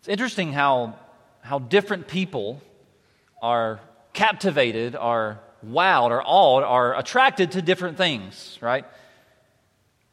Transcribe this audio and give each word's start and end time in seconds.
It's 0.00 0.08
interesting 0.08 0.54
how, 0.54 0.94
how 1.42 1.58
different 1.58 2.08
people 2.08 2.62
are 3.42 3.80
captivated, 4.14 4.96
are 4.96 5.40
wowed, 5.62 6.10
are 6.10 6.22
awed, 6.24 6.62
are 6.62 6.98
attracted 6.98 7.52
to 7.52 7.60
different 7.60 7.98
things, 7.98 8.56
right? 8.62 8.86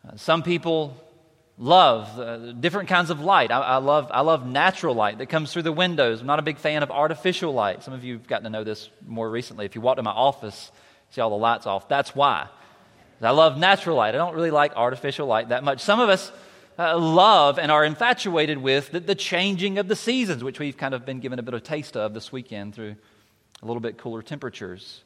Uh, 0.05 0.18
some 0.18 0.44
people 0.44 1.02
love 1.58 2.20
uh, 2.20 2.52
different 2.52 2.89
kinds 2.89 3.10
of 3.10 3.21
light. 3.21 3.50
I, 3.50 3.62
I, 3.62 3.78
love, 3.78 4.12
I 4.13 4.21
love 4.21 4.46
natural 4.46 4.94
light 4.94 5.20
that 5.20 5.28
comes 5.28 5.54
through 5.54 5.62
the 5.62 5.71
windows. 5.71 6.19
I'm 6.19 6.28
not 6.28 6.40
a 6.40 6.42
big 6.42 6.58
fan 6.58 6.83
of 6.83 6.92
artificial 6.92 7.54
light. 7.54 7.81
Some 7.81 7.94
of 7.94 8.04
you 8.04 8.15
have 8.15 8.28
gotten 8.28 8.44
to 8.44 8.49
know 8.49 8.65
this 8.65 8.90
more 9.08 9.29
recently. 9.29 9.65
If 9.65 9.76
you 9.76 9.79
walk 9.79 9.96
to 9.96 10.04
my 10.04 10.12
office, 10.12 10.69
see 11.12 11.22
all 11.22 11.29
the 11.29 11.38
lights 11.38 11.65
off. 11.65 11.88
That's 11.88 12.13
why. 12.13 12.49
I 13.22 13.31
love 13.31 13.58
natural 13.58 13.96
light. 13.96 14.15
I 14.15 14.17
don't 14.17 14.35
really 14.35 14.51
like 14.51 14.76
artificial 14.76 15.28
light 15.28 15.47
that 15.47 15.63
much. 15.63 15.79
Some 15.79 16.02
of 16.02 16.09
us 16.09 16.30
uh, 16.80 16.98
love 16.98 17.57
and 17.57 17.71
are 17.71 17.84
infatuated 17.84 18.57
with 18.57 18.91
the, 18.91 18.99
the, 18.99 19.16
changing 19.16 19.77
of 19.77 19.88
the 19.88 19.95
seasons, 19.95 20.43
which 20.43 20.59
we've 20.59 20.77
kind 20.77 20.93
of 20.93 21.05
been 21.05 21.20
given 21.20 21.39
a 21.39 21.43
bit 21.43 21.53
of 21.53 21.63
taste 21.63 21.97
of 21.97 22.13
this 22.13 22.31
weekend 22.31 22.75
through 22.75 22.95
a 23.61 23.65
little 23.65 23.79
bit 23.79 23.97
cooler 23.97 24.21
temperatures. 24.21 25.03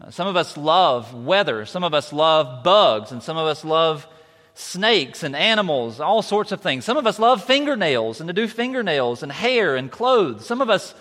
Uh, 0.00 0.10
some 0.10 0.26
of 0.26 0.36
us 0.36 0.56
love 0.56 1.14
weather. 1.14 1.64
Some 1.64 1.84
of 1.84 1.94
us 1.94 2.12
love 2.12 2.62
bugs. 2.62 3.12
And 3.12 3.22
some 3.22 3.36
of 3.36 3.46
us 3.46 3.64
love 3.64 4.06
snakes 4.54 5.22
and 5.22 5.34
animals, 5.34 6.00
all 6.00 6.20
sorts 6.20 6.52
of 6.52 6.60
things. 6.60 6.84
Some 6.84 6.96
of 6.96 7.06
us 7.06 7.18
love 7.18 7.42
fingernails 7.42 8.20
and 8.20 8.28
to 8.28 8.34
do 8.34 8.46
fingernails 8.46 9.22
and 9.22 9.32
hair 9.32 9.76
and 9.76 9.90
clothes. 9.90 10.44
Some 10.44 10.60
of 10.60 10.68
us 10.68 10.94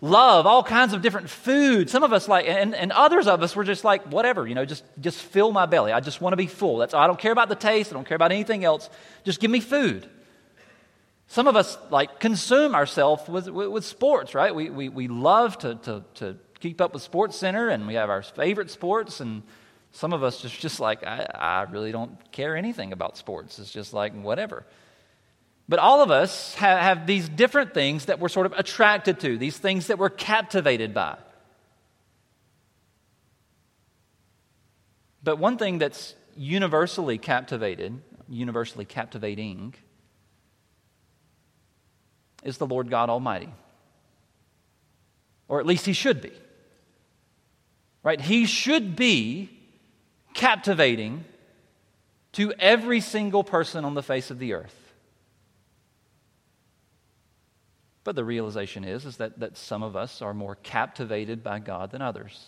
love 0.00 0.46
all 0.46 0.62
kinds 0.62 0.92
of 0.92 1.02
different 1.02 1.28
food. 1.28 1.90
Some 1.90 2.02
of 2.02 2.12
us 2.12 2.28
like, 2.28 2.46
and, 2.48 2.74
and 2.74 2.92
others 2.92 3.26
of 3.26 3.42
us 3.42 3.54
were 3.54 3.64
just 3.64 3.84
like, 3.84 4.04
whatever, 4.10 4.46
you 4.46 4.54
know, 4.54 4.64
just, 4.64 4.84
just 5.00 5.20
fill 5.20 5.52
my 5.52 5.66
belly. 5.66 5.92
I 5.92 6.00
just 6.00 6.20
want 6.20 6.32
to 6.32 6.36
be 6.36 6.46
full. 6.46 6.78
That's, 6.78 6.94
I 6.94 7.06
don't 7.06 7.18
care 7.18 7.32
about 7.32 7.48
the 7.48 7.54
taste. 7.54 7.92
I 7.92 7.94
don't 7.94 8.06
care 8.06 8.16
about 8.16 8.32
anything 8.32 8.64
else. 8.64 8.88
Just 9.24 9.40
give 9.40 9.50
me 9.50 9.60
food. 9.60 10.08
Some 11.28 11.46
of 11.46 11.54
us 11.54 11.78
like 11.90 12.18
consume 12.18 12.74
ourselves 12.74 13.28
with, 13.28 13.48
with, 13.48 13.68
with, 13.68 13.84
sports, 13.84 14.34
right? 14.34 14.54
We, 14.54 14.70
we, 14.70 14.88
we 14.88 15.06
love 15.06 15.58
to, 15.58 15.76
to, 15.76 16.04
to 16.14 16.36
keep 16.58 16.80
up 16.80 16.92
with 16.92 17.08
SportsCenter 17.08 17.72
and 17.72 17.86
we 17.86 17.94
have 17.94 18.10
our 18.10 18.22
favorite 18.22 18.70
sports 18.70 19.20
and 19.20 19.42
some 19.92 20.12
of 20.12 20.22
us 20.22 20.40
just, 20.40 20.58
just 20.60 20.80
like, 20.80 21.04
I, 21.04 21.26
I 21.34 21.62
really 21.70 21.92
don't 21.92 22.16
care 22.32 22.56
anything 22.56 22.92
about 22.92 23.16
sports. 23.16 23.58
It's 23.58 23.70
just 23.70 23.92
like, 23.92 24.12
whatever. 24.12 24.64
But 25.70 25.78
all 25.78 26.02
of 26.02 26.10
us 26.10 26.54
have, 26.56 26.80
have 26.80 27.06
these 27.06 27.28
different 27.28 27.74
things 27.74 28.06
that 28.06 28.18
we're 28.18 28.28
sort 28.28 28.46
of 28.46 28.54
attracted 28.54 29.20
to, 29.20 29.38
these 29.38 29.56
things 29.56 29.86
that 29.86 30.00
we're 30.00 30.10
captivated 30.10 30.92
by. 30.92 31.16
But 35.22 35.36
one 35.36 35.58
thing 35.58 35.78
that's 35.78 36.16
universally 36.36 37.18
captivated, 37.18 38.02
universally 38.28 38.84
captivating, 38.84 39.74
is 42.42 42.58
the 42.58 42.66
Lord 42.66 42.90
God 42.90 43.08
Almighty. 43.08 43.54
Or 45.46 45.60
at 45.60 45.66
least 45.66 45.86
He 45.86 45.92
should 45.92 46.20
be. 46.20 46.32
Right? 48.02 48.20
He 48.20 48.46
should 48.46 48.96
be 48.96 49.50
captivating 50.34 51.24
to 52.32 52.52
every 52.58 53.00
single 53.00 53.44
person 53.44 53.84
on 53.84 53.94
the 53.94 54.02
face 54.02 54.32
of 54.32 54.40
the 54.40 54.54
earth. 54.54 54.79
But 58.02 58.16
the 58.16 58.24
realization 58.24 58.84
is, 58.84 59.04
is 59.04 59.18
that, 59.18 59.40
that 59.40 59.56
some 59.56 59.82
of 59.82 59.94
us 59.94 60.22
are 60.22 60.32
more 60.32 60.56
captivated 60.62 61.42
by 61.42 61.58
God 61.58 61.90
than 61.90 62.00
others. 62.00 62.46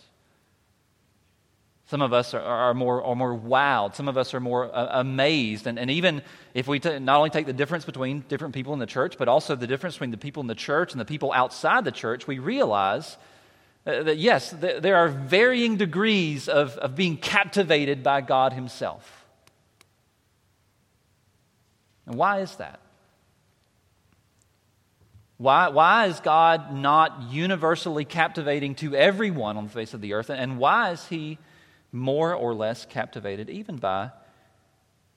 Some 1.87 2.01
of 2.01 2.13
us 2.13 2.33
are, 2.33 2.41
are, 2.41 2.73
more, 2.73 3.03
are 3.03 3.15
more 3.15 3.37
wowed. 3.37 3.93
Some 3.93 4.07
of 4.07 4.17
us 4.17 4.33
are 4.33 4.39
more 4.39 4.73
uh, 4.73 4.99
amazed. 4.99 5.67
And, 5.67 5.77
and 5.77 5.91
even 5.91 6.23
if 6.53 6.67
we 6.67 6.79
t- 6.79 6.97
not 6.97 7.17
only 7.17 7.29
take 7.29 7.45
the 7.45 7.53
difference 7.53 7.85
between 7.85 8.21
different 8.21 8.55
people 8.55 8.73
in 8.73 8.79
the 8.79 8.85
church, 8.85 9.15
but 9.17 9.27
also 9.27 9.55
the 9.55 9.67
difference 9.67 9.95
between 9.95 10.11
the 10.11 10.17
people 10.17 10.41
in 10.41 10.47
the 10.47 10.55
church 10.55 10.93
and 10.93 10.99
the 10.99 11.05
people 11.05 11.31
outside 11.33 11.83
the 11.83 11.91
church, 11.91 12.25
we 12.25 12.39
realize 12.39 13.17
uh, 13.85 14.01
that 14.03 14.17
yes, 14.17 14.55
th- 14.59 14.81
there 14.81 14.95
are 14.95 15.09
varying 15.09 15.75
degrees 15.75 16.47
of, 16.47 16.77
of 16.77 16.95
being 16.95 17.17
captivated 17.17 18.01
by 18.01 18.21
God 18.21 18.53
Himself. 18.53 19.25
And 22.05 22.15
why 22.15 22.39
is 22.39 22.55
that? 22.55 22.79
Why, 25.43 25.67
why 25.67 26.05
is 26.05 26.21
God 26.21 26.73
not 26.73 27.23
universally 27.29 28.05
captivating 28.05 28.75
to 28.75 28.95
everyone 28.95 29.57
on 29.57 29.65
the 29.65 29.69
face 29.69 29.93
of 29.93 29.99
the 29.99 30.13
earth? 30.13 30.29
And 30.29 30.57
why 30.57 30.91
is 30.91 31.05
He 31.07 31.37
more 31.91 32.33
or 32.33 32.53
less 32.53 32.85
captivated 32.85 33.49
even 33.49 33.75
by 33.75 34.11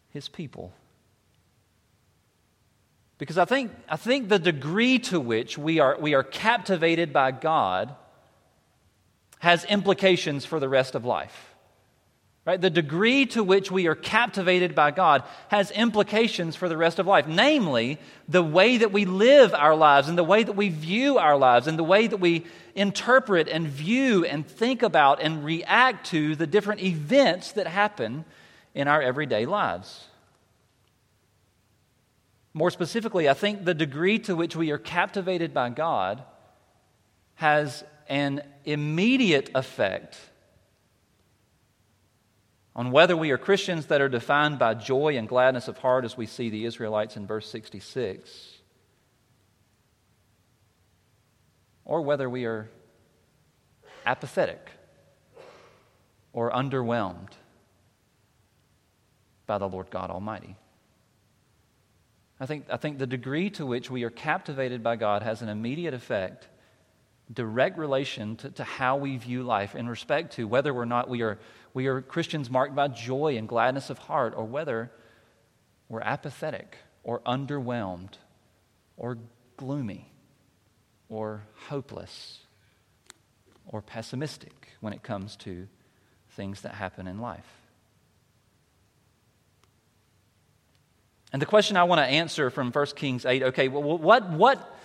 His 0.09 0.26
people? 0.28 0.72
Because 3.19 3.38
I 3.38 3.44
think, 3.44 3.70
I 3.88 3.94
think 3.94 4.28
the 4.28 4.41
degree 4.41 4.98
to 4.98 5.20
which 5.20 5.56
we 5.56 5.78
are, 5.78 5.97
we 6.00 6.14
are 6.14 6.25
captivated 6.25 7.12
by 7.12 7.31
God 7.31 7.94
has 9.38 9.64
implications 9.66 10.44
for 10.44 10.58
the 10.58 10.69
rest 10.69 10.97
of 10.97 11.04
life. 11.04 11.54
Right? 12.47 12.61
The 12.61 12.71
degree 12.71 13.27
to 13.27 13.43
which 13.43 13.73
we 13.73 13.89
are 13.89 13.97
captivated 13.97 14.77
by 14.77 14.93
God 14.93 15.25
has 15.49 15.73
implications 15.73 16.55
for 16.55 16.69
the 16.69 16.77
rest 16.77 17.01
of 17.01 17.07
life, 17.07 17.27
namely, 17.27 17.99
the 18.29 18.43
way 18.43 18.77
that 18.79 18.93
we 18.93 19.05
live 19.05 19.53
our 19.53 19.75
lives 19.75 20.09
and 20.09 20.17
the 20.17 20.23
way 20.23 20.45
that 20.45 20.53
we 20.53 20.69
view 20.69 21.19
our 21.19 21.37
lives 21.37 21.67
and 21.67 21.77
the 21.77 21.83
way 21.83 22.06
that 22.06 22.19
we 22.19 22.47
interpret 22.77 23.49
and 23.49 23.67
view 23.67 24.25
and 24.25 24.47
think 24.47 24.85
about 24.85 25.21
and 25.21 25.45
react 25.45 26.06
to 26.06 26.37
the 26.37 26.47
different 26.47 26.83
events 26.83 27.51
that 27.53 27.67
happen 27.67 28.25
in 28.75 28.87
our 28.87 29.03
everyday 29.03 29.45
lives. 29.45 30.05
More 32.55 32.71
specifically, 32.71 33.29
I 33.29 33.35
think 33.35 33.65
the 33.65 33.75
degree 33.75 34.21
to 34.21 34.37
which 34.37 34.55
we 34.55 34.71
are 34.71 34.79
captivated 34.79 35.53
by 35.53 35.71
God 35.71 36.23
has 37.35 37.83
an 38.09 38.43
immediate 38.65 39.51
effect 39.53 40.17
on 42.76 42.91
whether 42.91 43.16
we 43.16 43.31
are 43.31 43.38
Christians 43.38 43.87
that 43.87 44.03
are 44.03 44.09
defined 44.09 44.59
by 44.59 44.75
joy 44.75 45.16
and 45.16 45.26
gladness 45.26 45.66
of 45.66 45.78
heart, 45.78 46.04
as 46.04 46.14
we 46.14 46.26
see 46.26 46.50
the 46.50 46.66
Israelites 46.66 47.16
in 47.16 47.26
verse 47.26 47.48
66, 47.48 48.59
or 51.87 52.03
whether 52.03 52.28
we 52.28 52.44
are 52.44 52.69
apathetic 54.04 54.70
or 56.34 56.53
underwhelmed 56.53 57.31
by 59.47 59.56
the 59.56 59.69
Lord 59.69 59.88
God 59.91 60.10
Almighty. 60.10 60.54
I 62.38 62.44
think, 62.44 62.66
I 62.70 62.76
think 62.76 62.98
the 62.98 63.06
degree 63.06 63.48
to 63.50 63.64
which 63.64 63.91
we 63.91 64.04
are 64.04 64.10
captivated 64.10 64.82
by 64.82 64.97
God 64.97 65.22
has 65.22 65.41
an 65.41 65.48
immediate 65.48 65.94
effect, 65.94 66.47
direct 67.32 67.78
relation 67.78 68.37
to, 68.37 68.50
to 68.50 68.64
how 68.64 68.97
we 68.97 69.16
view 69.16 69.44
life 69.44 69.75
in 69.75 69.88
respect 69.88 70.34
to 70.34 70.47
whether 70.47 70.75
or 70.75 70.84
not 70.84 71.08
we 71.08 71.22
are 71.22 71.38
we 71.76 71.88
are 71.88 72.00
Christians 72.00 72.48
marked 72.48 72.75
by 72.75 72.88
joy 72.88 73.37
and 73.37 73.47
gladness 73.47 73.91
of 73.91 73.98
heart, 73.98 74.32
or 74.34 74.47
whether 74.47 74.91
we're 75.91 76.00
apathetic 76.00 76.78
or 77.04 77.20
underwhelmed 77.26 78.14
or 78.97 79.19
gloomy 79.59 80.10
or 81.10 81.42
hopeless 81.69 82.38
or 83.66 83.82
pessimistic 83.82 84.69
when 84.81 84.94
it 84.94 85.03
comes 85.03 85.37
to 85.37 85.69
things 86.31 86.62
that 86.62 86.72
happen 86.72 87.06
in 87.06 87.20
life. 87.20 87.60
And 91.34 91.43
the 91.43 91.47
question 91.47 91.76
I 91.76 91.84
want 91.84 91.98
to 91.98 92.06
answer 92.06 92.48
from 92.48 92.72
1 92.72 92.87
Kings 92.97 93.26
8 93.26 93.43
okay, 93.43 93.69
well, 93.69 93.98
what, 93.98 94.31
what, 94.31 94.78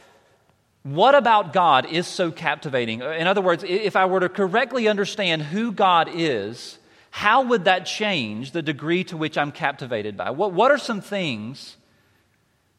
what 0.83 1.15
about 1.15 1.53
God 1.53 1.85
is 1.85 2.05
so 2.05 2.31
captivating? 2.31 3.01
In 3.01 3.27
other 3.27 3.39
words, 3.39 3.63
if 3.65 3.95
I 3.95 4.07
were 4.07 4.19
to 4.19 4.27
correctly 4.27 4.89
understand 4.89 5.41
who 5.41 5.71
God 5.71 6.09
is, 6.13 6.79
how 7.11 7.43
would 7.43 7.65
that 7.65 7.85
change 7.85 8.51
the 8.51 8.61
degree 8.61 9.03
to 9.03 9.17
which 9.17 9.37
I'm 9.37 9.51
captivated 9.51 10.15
by? 10.15 10.31
What, 10.31 10.53
what 10.53 10.71
are 10.71 10.77
some 10.77 11.01
things 11.01 11.75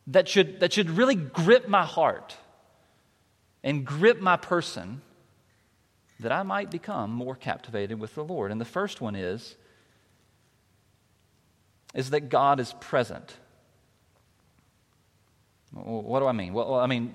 that 0.06 0.26
should, 0.26 0.60
that 0.60 0.72
should 0.72 0.90
really 0.90 1.14
grip 1.14 1.68
my 1.68 1.84
heart 1.84 2.34
and 3.62 3.84
grip 3.84 4.20
my 4.20 4.38
person 4.38 5.02
that 6.18 6.32
I 6.32 6.42
might 6.44 6.70
become 6.70 7.12
more 7.12 7.36
captivated 7.36 8.00
with 8.00 8.14
the 8.14 8.24
Lord? 8.24 8.50
And 8.50 8.58
the 8.58 8.64
first 8.64 9.02
one 9.02 9.14
is, 9.14 9.54
is 11.94 12.10
that 12.10 12.30
God 12.30 12.58
is 12.58 12.72
present. 12.80 13.36
What 15.72 16.20
do 16.20 16.26
I 16.26 16.32
mean? 16.32 16.54
Well, 16.54 16.74
I 16.74 16.86
mean, 16.86 17.14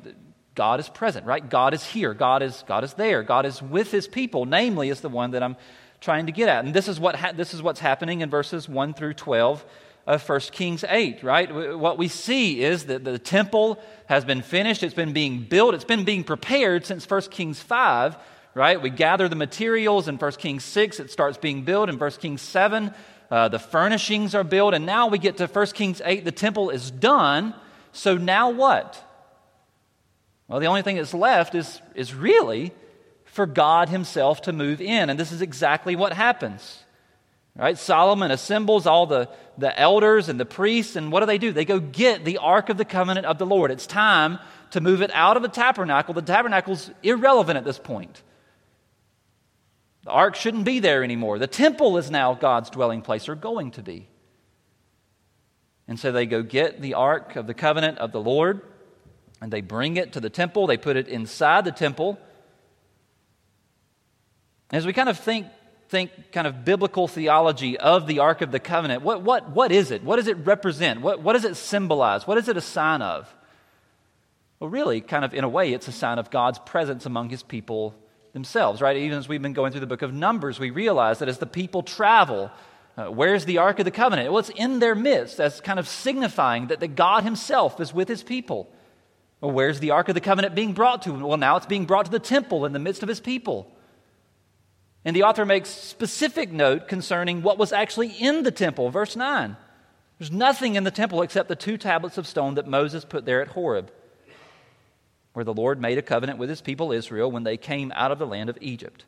God 0.53 0.79
is 0.79 0.87
present, 0.87 1.25
right? 1.25 1.47
God 1.47 1.73
is 1.73 1.83
here. 1.83 2.13
God 2.13 2.43
is, 2.43 2.63
God 2.67 2.83
is 2.83 2.93
there. 2.93 3.23
God 3.23 3.47
is 3.47 3.59
with 3.59 3.91
his 3.91 4.07
people, 4.07 4.45
namely, 4.45 4.89
is 4.89 5.01
the 5.01 5.09
one 5.09 5.31
that 5.31 5.41
I'm 5.41 5.55
trying 6.01 6.27
to 6.27 6.31
get 6.31 6.49
at. 6.49 6.65
And 6.65 6.73
this 6.73 6.87
is, 6.87 6.99
what 6.99 7.15
ha- 7.15 7.33
this 7.33 7.53
is 7.53 7.61
what's 7.61 7.79
happening 7.79 8.21
in 8.21 8.29
verses 8.29 8.69
1 8.69 8.93
through 8.93 9.13
12 9.13 9.65
of 10.05 10.27
1 10.27 10.39
Kings 10.51 10.85
8, 10.87 11.21
right? 11.21 11.77
What 11.77 11.97
we 11.97 12.07
see 12.07 12.63
is 12.63 12.85
that 12.85 13.03
the 13.03 13.19
temple 13.19 13.79
has 14.05 14.23
been 14.23 14.41
finished, 14.41 14.83
it's 14.83 14.93
been 14.93 15.13
being 15.13 15.41
built, 15.41 15.75
it's 15.75 15.83
been 15.83 16.05
being 16.05 16.23
prepared 16.23 16.85
since 16.85 17.09
1 17.09 17.21
Kings 17.23 17.59
5, 17.59 18.17
right? 18.53 18.81
We 18.81 18.89
gather 18.89 19.27
the 19.27 19.35
materials 19.35 20.07
in 20.07 20.17
1 20.17 20.31
Kings 20.33 20.63
6, 20.63 21.01
it 21.01 21.11
starts 21.11 21.37
being 21.37 21.63
built. 21.63 21.89
In 21.89 21.99
1 21.99 22.11
Kings 22.11 22.41
7, 22.41 22.93
uh, 23.29 23.49
the 23.49 23.59
furnishings 23.59 24.33
are 24.33 24.45
built. 24.45 24.73
And 24.73 24.85
now 24.85 25.07
we 25.07 25.17
get 25.17 25.37
to 25.37 25.47
1 25.47 25.65
Kings 25.67 26.01
8, 26.03 26.23
the 26.23 26.31
temple 26.31 26.69
is 26.69 26.89
done. 26.89 27.53
So 27.91 28.15
now 28.17 28.49
what? 28.49 29.03
Well, 30.47 30.61
the 30.61 30.67
only 30.67 30.83
thing 30.83 30.95
that's 30.95 31.13
left 31.13 31.53
is, 31.53 31.81
is 31.95 32.13
really 32.13 32.71
for 33.37 33.45
God 33.45 33.87
Himself 33.87 34.41
to 34.41 34.51
move 34.51 34.81
in. 34.81 35.11
And 35.11 35.19
this 35.19 35.31
is 35.31 35.43
exactly 35.43 35.95
what 35.95 36.11
happens. 36.11 36.83
Right? 37.55 37.77
Solomon 37.77 38.31
assembles 38.31 38.87
all 38.87 39.05
the, 39.05 39.29
the 39.59 39.79
elders 39.79 40.27
and 40.27 40.39
the 40.39 40.45
priests, 40.45 40.95
and 40.95 41.11
what 41.11 41.19
do 41.19 41.27
they 41.27 41.37
do? 41.37 41.51
They 41.51 41.63
go 41.63 41.79
get 41.79 42.25
the 42.25 42.39
Ark 42.39 42.69
of 42.69 42.77
the 42.77 42.85
Covenant 42.85 43.27
of 43.27 43.37
the 43.37 43.45
Lord. 43.45 43.69
It's 43.69 43.85
time 43.85 44.39
to 44.71 44.81
move 44.81 45.03
it 45.03 45.11
out 45.13 45.37
of 45.37 45.43
the 45.43 45.49
tabernacle. 45.49 46.15
The 46.15 46.23
tabernacle's 46.23 46.89
irrelevant 47.03 47.57
at 47.57 47.63
this 47.63 47.77
point. 47.77 48.23
The 50.03 50.11
ark 50.11 50.35
shouldn't 50.35 50.65
be 50.65 50.79
there 50.79 51.03
anymore. 51.03 51.37
The 51.37 51.47
temple 51.47 51.97
is 51.97 52.09
now 52.09 52.33
God's 52.33 52.71
dwelling 52.71 53.03
place, 53.03 53.29
or 53.29 53.35
going 53.35 53.71
to 53.71 53.83
be. 53.83 54.07
And 55.87 55.99
so 55.99 56.11
they 56.11 56.25
go 56.25 56.41
get 56.41 56.81
the 56.81 56.95
ark 56.95 57.35
of 57.35 57.45
the 57.45 57.53
covenant 57.53 57.99
of 57.99 58.11
the 58.11 58.21
Lord, 58.21 58.61
and 59.41 59.53
they 59.53 59.61
bring 59.61 59.97
it 59.97 60.13
to 60.13 60.19
the 60.19 60.29
temple. 60.31 60.65
They 60.65 60.77
put 60.77 60.95
it 60.95 61.07
inside 61.07 61.65
the 61.65 61.71
temple. 61.71 62.19
As 64.71 64.85
we 64.85 64.93
kind 64.93 65.09
of 65.09 65.17
think 65.17 65.47
think 65.89 66.11
kind 66.31 66.47
of 66.47 66.65
biblical 66.65 67.07
theology 67.07 67.77
of 67.77 68.07
the 68.07 68.19
Ark 68.19 68.41
of 68.41 68.51
the 68.51 68.59
Covenant, 68.59 69.03
what, 69.03 69.21
what, 69.21 69.49
what 69.51 69.71
is 69.71 69.91
it? 69.91 70.03
What 70.03 70.17
does 70.17 70.27
it 70.27 70.37
represent? 70.45 71.01
What, 71.01 71.21
what 71.21 71.33
does 71.33 71.45
it 71.45 71.55
symbolize? 71.55 72.27
What 72.27 72.37
is 72.37 72.49
it 72.49 72.57
a 72.57 72.61
sign 72.61 73.01
of? 73.01 73.33
Well, 74.59 74.69
really, 74.69 75.01
kind 75.01 75.23
of 75.23 75.33
in 75.33 75.43
a 75.43 75.49
way, 75.49 75.71
it's 75.71 75.87
a 75.87 75.91
sign 75.91 76.19
of 76.19 76.29
God's 76.29 76.59
presence 76.59 77.05
among 77.05 77.29
his 77.29 77.43
people 77.43 77.95
themselves, 78.33 78.81
right? 78.81 78.97
Even 78.97 79.17
as 79.17 79.29
we've 79.29 79.41
been 79.41 79.53
going 79.53 79.71
through 79.71 79.81
the 79.81 79.87
book 79.87 80.01
of 80.01 80.13
Numbers, 80.13 80.59
we 80.59 80.71
realize 80.71 81.19
that 81.19 81.29
as 81.29 81.37
the 81.37 81.45
people 81.45 81.83
travel, 81.83 82.51
uh, 82.97 83.05
where's 83.05 83.45
the 83.45 83.59
Ark 83.59 83.79
of 83.79 83.85
the 83.85 83.91
Covenant? 83.91 84.29
Well, 84.29 84.39
it's 84.39 84.49
in 84.49 84.79
their 84.79 84.95
midst. 84.95 85.37
That's 85.37 85.61
kind 85.61 85.79
of 85.79 85.87
signifying 85.87 86.67
that, 86.67 86.79
that 86.79 86.95
God 86.95 87.23
himself 87.23 87.79
is 87.79 87.93
with 87.93 88.07
his 88.07 88.23
people. 88.23 88.69
Well, 89.39 89.51
where's 89.51 89.79
the 89.79 89.91
Ark 89.91 90.09
of 90.09 90.15
the 90.15 90.21
Covenant 90.21 90.55
being 90.55 90.73
brought 90.73 91.03
to? 91.03 91.13
Well, 91.13 91.37
now 91.37 91.57
it's 91.57 91.67
being 91.67 91.85
brought 91.85 92.05
to 92.05 92.11
the 92.11 92.19
temple 92.19 92.65
in 92.65 92.73
the 92.73 92.79
midst 92.79 93.03
of 93.03 93.09
his 93.09 93.19
people. 93.19 93.71
And 95.07 95.15
the 95.15 95.23
author 95.23 95.45
makes 95.45 95.69
specific 95.69 96.51
note 96.51 96.89
concerning 96.89 97.41
what 97.41 97.57
was 97.57 97.71
actually 97.71 98.09
in 98.09 98.43
the 98.43 98.51
temple. 98.51 98.89
Verse 98.89 99.15
9. 99.15 99.55
There's 100.19 100.33
nothing 100.33 100.75
in 100.75 100.83
the 100.83 100.91
temple 100.91 101.21
except 101.21 101.47
the 101.47 101.55
two 101.55 101.77
tablets 101.77 102.17
of 102.17 102.27
stone 102.27 102.55
that 102.55 102.67
Moses 102.67 103.05
put 103.05 103.23
there 103.23 103.41
at 103.41 103.47
Horeb, 103.47 103.89
where 105.31 105.45
the 105.45 105.53
Lord 105.53 105.79
made 105.79 105.97
a 105.97 106.01
covenant 106.01 106.39
with 106.39 106.49
his 106.49 106.59
people 106.59 106.91
Israel 106.91 107.31
when 107.31 107.43
they 107.43 107.55
came 107.55 107.93
out 107.95 108.11
of 108.11 108.19
the 108.19 108.27
land 108.27 108.49
of 108.49 108.57
Egypt. 108.59 109.05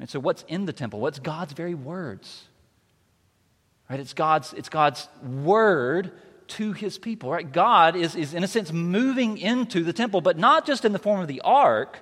And 0.00 0.10
so, 0.10 0.18
what's 0.18 0.42
in 0.48 0.64
the 0.64 0.72
temple? 0.72 0.98
What's 0.98 1.20
God's 1.20 1.52
very 1.52 1.74
words? 1.74 2.48
Right? 3.88 4.00
It's 4.00 4.14
God's, 4.14 4.52
it's 4.54 4.68
God's 4.68 5.08
word 5.22 6.10
to 6.48 6.72
his 6.72 6.98
people. 6.98 7.30
Right? 7.30 7.52
God 7.52 7.94
is, 7.94 8.16
is, 8.16 8.34
in 8.34 8.42
a 8.42 8.48
sense, 8.48 8.72
moving 8.72 9.38
into 9.38 9.84
the 9.84 9.92
temple, 9.92 10.22
but 10.22 10.36
not 10.36 10.66
just 10.66 10.84
in 10.84 10.90
the 10.90 10.98
form 10.98 11.20
of 11.20 11.28
the 11.28 11.42
ark, 11.42 12.00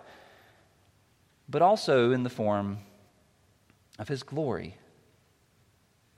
but 1.48 1.62
also 1.62 2.12
in 2.12 2.22
the 2.22 2.30
form 2.30 2.78
of 3.98 4.08
his 4.08 4.22
glory. 4.22 4.76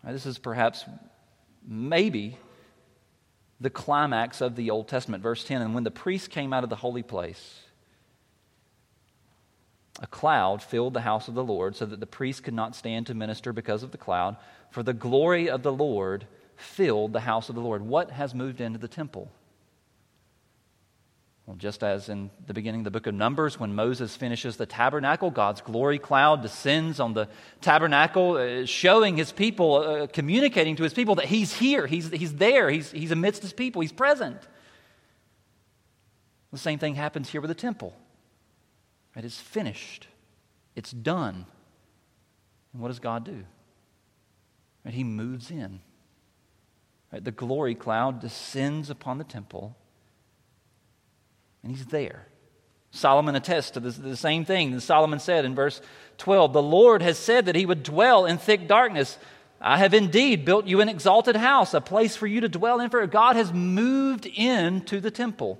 This 0.04 0.26
is 0.26 0.38
perhaps, 0.38 0.84
maybe, 1.66 2.36
the 3.60 3.70
climax 3.70 4.40
of 4.40 4.54
the 4.56 4.70
Old 4.70 4.88
Testament. 4.88 5.22
Verse 5.22 5.44
10 5.44 5.62
And 5.62 5.74
when 5.74 5.84
the 5.84 5.90
priest 5.90 6.30
came 6.30 6.52
out 6.52 6.64
of 6.64 6.70
the 6.70 6.76
holy 6.76 7.02
place, 7.02 7.60
a 10.00 10.06
cloud 10.06 10.62
filled 10.62 10.92
the 10.92 11.00
house 11.00 11.28
of 11.28 11.34
the 11.34 11.44
Lord, 11.44 11.76
so 11.76 11.86
that 11.86 12.00
the 12.00 12.06
priest 12.06 12.42
could 12.42 12.54
not 12.54 12.74
stand 12.74 13.06
to 13.06 13.14
minister 13.14 13.52
because 13.52 13.82
of 13.82 13.92
the 13.92 13.98
cloud, 13.98 14.36
for 14.70 14.82
the 14.82 14.92
glory 14.92 15.48
of 15.48 15.62
the 15.62 15.72
Lord 15.72 16.26
filled 16.56 17.12
the 17.12 17.20
house 17.20 17.48
of 17.48 17.54
the 17.54 17.60
Lord. 17.60 17.82
What 17.82 18.10
has 18.10 18.34
moved 18.34 18.60
into 18.60 18.78
the 18.78 18.88
temple? 18.88 19.30
Well, 21.46 21.56
just 21.56 21.85
as 21.85 22.08
in 22.08 22.31
the 22.46 22.55
beginning 22.55 22.81
of 22.81 22.85
the 22.85 22.91
book 22.91 23.06
of 23.06 23.14
Numbers, 23.14 23.61
when 23.61 23.75
Moses 23.75 24.17
finishes 24.17 24.56
the 24.56 24.64
tabernacle, 24.64 25.31
God's 25.31 25.61
glory 25.61 25.99
cloud 25.99 26.41
descends 26.41 27.00
on 27.00 27.12
the 27.12 27.29
tabernacle, 27.61 28.37
uh, 28.37 28.64
showing 28.64 29.19
his 29.19 29.31
people, 29.31 29.76
uh, 29.76 30.06
communicating 30.06 30.75
to 30.76 30.82
his 30.82 30.94
people 30.94 31.17
that 31.17 31.26
he's 31.26 31.52
here, 31.52 31.87
he's, 31.87 32.08
he's 32.11 32.35
there, 32.37 32.70
he's, 32.70 32.91
he's 32.91 33.11
amidst 33.11 33.43
his 33.43 33.52
people, 33.52 33.82
he's 33.82 33.93
present. 33.93 34.41
The 36.50 36.58
same 36.58 36.79
thing 36.79 36.94
happens 36.94 37.29
here 37.29 37.43
with 37.43 37.49
the 37.49 37.55
temple. 37.55 37.94
It 39.14 39.25
is 39.25 39.38
finished, 39.38 40.08
it's 40.75 40.93
done. 40.93 41.44
And 42.73 42.81
what 42.81 42.88
does 42.88 43.00
God 43.00 43.25
do? 43.25 43.44
He 44.88 45.05
moves 45.05 45.50
in. 45.50 45.81
The 47.12 47.31
glory 47.31 47.75
cloud 47.75 48.20
descends 48.20 48.91
upon 48.91 49.19
the 49.19 49.25
temple 49.25 49.76
and 51.64 51.72
he's 51.72 51.87
there. 51.87 52.26
Solomon 52.90 53.34
attests 53.34 53.72
to 53.72 53.81
this, 53.81 53.96
the 53.96 54.16
same 54.16 54.44
thing. 54.44 54.78
Solomon 54.78 55.19
said 55.19 55.44
in 55.44 55.55
verse 55.55 55.81
12 56.19 56.52
The 56.52 56.62
Lord 56.62 57.02
has 57.02 57.19
said 57.19 57.46
that 57.46 57.56
he 57.56 57.66
would 57.66 57.82
dwell 57.82 58.26
in 58.26 58.38
thick 58.38 58.69
darkness. 58.69 59.19
I 59.61 59.78
have 59.78 59.94
indeed 59.94 60.44
built 60.44 60.66
you 60.66 60.81
an 60.81 60.90
exalted 60.90 61.37
house, 61.37 61.75
a 61.75 61.81
place 61.81 62.14
for 62.16 62.26
you 62.26 62.43
to 62.43 62.49
dwell 62.49 62.81
in. 62.81 62.90
For 62.90 63.05
God 63.06 63.34
has 63.34 63.52
moved 63.52 64.26
into 64.26 65.00
the 65.00 65.11
temple. 65.11 65.58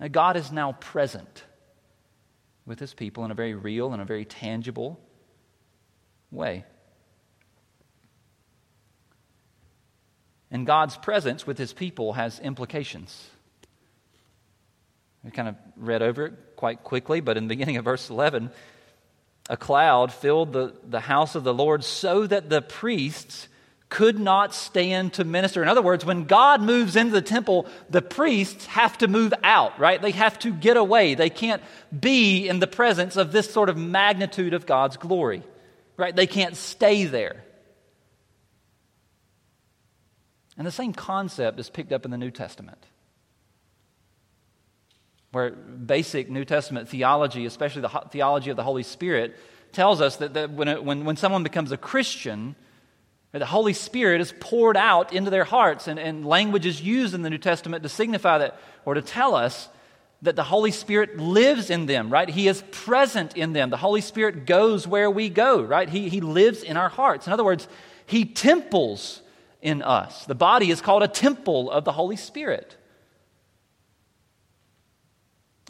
And 0.00 0.10
God 0.12 0.36
is 0.36 0.50
now 0.50 0.72
present 0.72 1.44
with 2.64 2.80
his 2.80 2.94
people 2.94 3.24
in 3.26 3.30
a 3.30 3.34
very 3.34 3.54
real 3.54 3.92
and 3.92 4.00
a 4.00 4.06
very 4.06 4.24
tangible 4.24 4.98
way. 6.30 6.64
And 10.50 10.66
God's 10.66 10.96
presence 10.96 11.46
with 11.46 11.58
his 11.58 11.72
people 11.74 12.14
has 12.14 12.40
implications. 12.40 13.28
We 15.24 15.30
kind 15.30 15.48
of 15.48 15.56
read 15.76 16.02
over 16.02 16.26
it 16.26 16.34
quite 16.56 16.82
quickly, 16.82 17.20
but 17.20 17.36
in 17.36 17.44
the 17.44 17.48
beginning 17.48 17.76
of 17.76 17.84
verse 17.84 18.08
11, 18.08 18.50
a 19.48 19.56
cloud 19.56 20.12
filled 20.12 20.52
the, 20.52 20.74
the 20.88 21.00
house 21.00 21.34
of 21.34 21.44
the 21.44 21.52
Lord 21.52 21.84
so 21.84 22.26
that 22.26 22.48
the 22.48 22.62
priests 22.62 23.48
could 23.90 24.20
not 24.20 24.54
stand 24.54 25.12
to 25.14 25.24
minister. 25.24 25.62
In 25.62 25.68
other 25.68 25.82
words, 25.82 26.04
when 26.04 26.24
God 26.24 26.62
moves 26.62 26.94
into 26.94 27.12
the 27.12 27.20
temple, 27.20 27.66
the 27.90 28.00
priests 28.00 28.66
have 28.66 28.96
to 28.98 29.08
move 29.08 29.34
out, 29.42 29.78
right? 29.80 30.00
They 30.00 30.12
have 30.12 30.38
to 30.40 30.52
get 30.52 30.76
away. 30.76 31.14
They 31.14 31.28
can't 31.28 31.60
be 31.98 32.48
in 32.48 32.60
the 32.60 32.68
presence 32.68 33.16
of 33.16 33.32
this 33.32 33.52
sort 33.52 33.68
of 33.68 33.76
magnitude 33.76 34.54
of 34.54 34.64
God's 34.64 34.96
glory, 34.96 35.42
right? 35.96 36.14
They 36.14 36.28
can't 36.28 36.56
stay 36.56 37.04
there. 37.04 37.42
And 40.56 40.64
the 40.64 40.72
same 40.72 40.92
concept 40.92 41.58
is 41.58 41.68
picked 41.68 41.90
up 41.90 42.04
in 42.04 42.12
the 42.12 42.18
New 42.18 42.30
Testament 42.30 42.86
where 45.32 45.50
basic 45.50 46.28
New 46.28 46.44
Testament 46.44 46.88
theology, 46.88 47.46
especially 47.46 47.82
the 47.82 48.02
theology 48.10 48.50
of 48.50 48.56
the 48.56 48.64
Holy 48.64 48.82
Spirit, 48.82 49.36
tells 49.72 50.00
us 50.00 50.16
that, 50.16 50.34
that 50.34 50.50
when, 50.50 50.68
it, 50.68 50.84
when, 50.84 51.04
when 51.04 51.16
someone 51.16 51.42
becomes 51.42 51.70
a 51.70 51.76
Christian, 51.76 52.56
the 53.32 53.46
Holy 53.46 53.72
Spirit 53.72 54.20
is 54.20 54.34
poured 54.40 54.76
out 54.76 55.12
into 55.12 55.30
their 55.30 55.44
hearts, 55.44 55.86
and, 55.86 56.00
and 56.00 56.26
language 56.26 56.66
is 56.66 56.82
used 56.82 57.14
in 57.14 57.22
the 57.22 57.30
New 57.30 57.38
Testament 57.38 57.84
to 57.84 57.88
signify 57.88 58.38
that 58.38 58.60
or 58.84 58.94
to 58.94 59.02
tell 59.02 59.36
us 59.36 59.68
that 60.22 60.36
the 60.36 60.42
Holy 60.42 60.72
Spirit 60.72 61.16
lives 61.18 61.70
in 61.70 61.86
them, 61.86 62.10
right? 62.10 62.28
He 62.28 62.48
is 62.48 62.62
present 62.72 63.36
in 63.36 63.52
them. 63.52 63.70
The 63.70 63.76
Holy 63.76 64.00
Spirit 64.00 64.46
goes 64.46 64.86
where 64.86 65.10
we 65.10 65.28
go, 65.28 65.62
right? 65.62 65.88
He, 65.88 66.08
he 66.08 66.20
lives 66.20 66.62
in 66.62 66.76
our 66.76 66.88
hearts. 66.88 67.26
In 67.26 67.32
other 67.32 67.44
words, 67.44 67.68
He 68.04 68.24
temples 68.24 69.22
in 69.62 69.80
us. 69.82 70.26
The 70.26 70.34
body 70.34 70.70
is 70.70 70.80
called 70.80 71.02
a 71.02 71.08
temple 71.08 71.70
of 71.70 71.84
the 71.84 71.92
Holy 71.92 72.16
Spirit. 72.16 72.76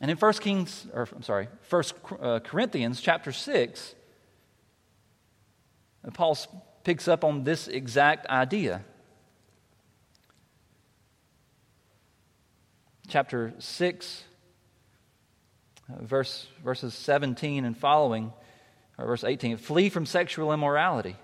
And 0.01 0.11
in 0.11 0.17
1 0.17 0.33
Kings, 0.35 0.87
or 0.95 1.07
I'm 1.15 1.23
sorry, 1.23 1.49
1 1.69 1.85
uh, 2.21 2.41
Corinthians 2.41 3.01
chapter 3.01 3.33
6, 3.33 3.95
Paul 6.15 6.39
picks 6.85 7.07
up 7.07 7.23
on 7.23 7.45
this 7.45 7.69
exact 7.69 8.27
idea. 8.27 8.83
Chapter 13.09 13.53
6, 13.59 14.25
uh, 15.91 16.05
verse, 16.05 16.47
verses 16.65 16.95
17 16.95 17.65
and 17.67 17.77
following, 17.77 18.33
or 18.97 19.07
verse 19.07 19.25
18, 19.25 19.59
flee 19.59 19.91
from 19.91 20.07
sexual 20.07 20.53
immorality. 20.53 21.17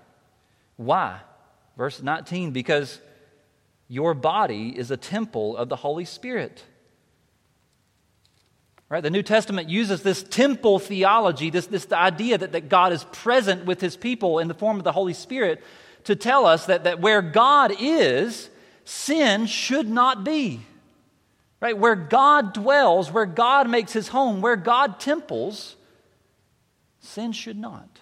Why? 0.75 1.21
Verse 1.77 2.03
19, 2.03 2.51
because 2.51 2.99
your 3.87 4.13
body 4.13 4.77
is 4.77 4.91
a 4.91 4.97
temple 4.97 5.57
of 5.57 5.69
the 5.69 5.77
Holy 5.77 6.05
Spirit 6.05 6.63
Right? 8.89 9.03
The 9.03 9.09
New 9.09 9.23
Testament 9.23 9.69
uses 9.69 10.01
this 10.01 10.23
temple 10.23 10.79
theology, 10.79 11.49
this, 11.49 11.67
this 11.67 11.91
idea 11.91 12.37
that, 12.37 12.53
that 12.53 12.69
God 12.69 12.93
is 12.93 13.03
present 13.05 13.65
with 13.65 13.81
his 13.81 13.97
people 13.97 14.39
in 14.39 14.47
the 14.47 14.53
form 14.53 14.77
of 14.77 14.85
the 14.85 14.93
Holy 14.93 15.13
Spirit 15.13 15.61
to 16.05 16.15
tell 16.15 16.45
us 16.45 16.67
that, 16.67 16.85
that 16.85 17.01
where 17.01 17.21
God 17.21 17.73
is, 17.79 18.49
sin 18.85 19.45
should 19.45 19.89
not 19.89 20.23
be. 20.23 20.61
Right? 21.59 21.77
Where 21.77 21.95
God 21.95 22.53
dwells, 22.53 23.11
where 23.11 23.25
God 23.25 23.69
makes 23.69 23.91
his 23.91 24.07
home, 24.07 24.41
where 24.41 24.55
God 24.55 24.99
temples, 24.99 25.75
sin 27.01 27.33
should 27.33 27.57
not. 27.57 27.96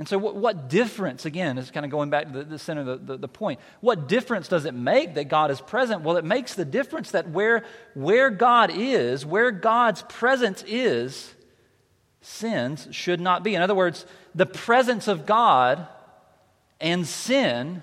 And 0.00 0.08
so, 0.08 0.16
what, 0.16 0.34
what 0.34 0.70
difference, 0.70 1.26
again, 1.26 1.58
is 1.58 1.70
kind 1.70 1.84
of 1.84 1.92
going 1.92 2.08
back 2.08 2.24
to 2.24 2.38
the, 2.38 2.44
the 2.44 2.58
center 2.58 2.80
of 2.80 2.86
the, 2.86 2.96
the, 2.96 3.16
the, 3.18 3.28
point. 3.28 3.60
What 3.82 4.08
difference 4.08 4.48
does 4.48 4.64
it 4.64 4.72
make 4.72 5.12
that 5.16 5.28
God 5.28 5.50
is 5.50 5.60
present? 5.60 6.00
Well, 6.00 6.16
it 6.16 6.24
makes 6.24 6.54
the 6.54 6.64
difference 6.64 7.10
that 7.10 7.28
where, 7.28 7.64
where 7.92 8.30
God 8.30 8.70
is, 8.74 9.26
where 9.26 9.50
God's 9.50 10.00
presence 10.00 10.64
is, 10.66 11.34
sins 12.22 12.88
should 12.92 13.20
not 13.20 13.44
be. 13.44 13.54
In 13.54 13.60
other 13.60 13.74
words, 13.74 14.06
the 14.34 14.46
presence 14.46 15.06
of 15.06 15.26
God 15.26 15.86
and 16.80 17.06
sin 17.06 17.82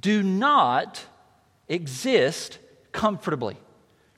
do 0.00 0.22
not 0.22 1.04
exist 1.68 2.58
comfortably. 2.92 3.58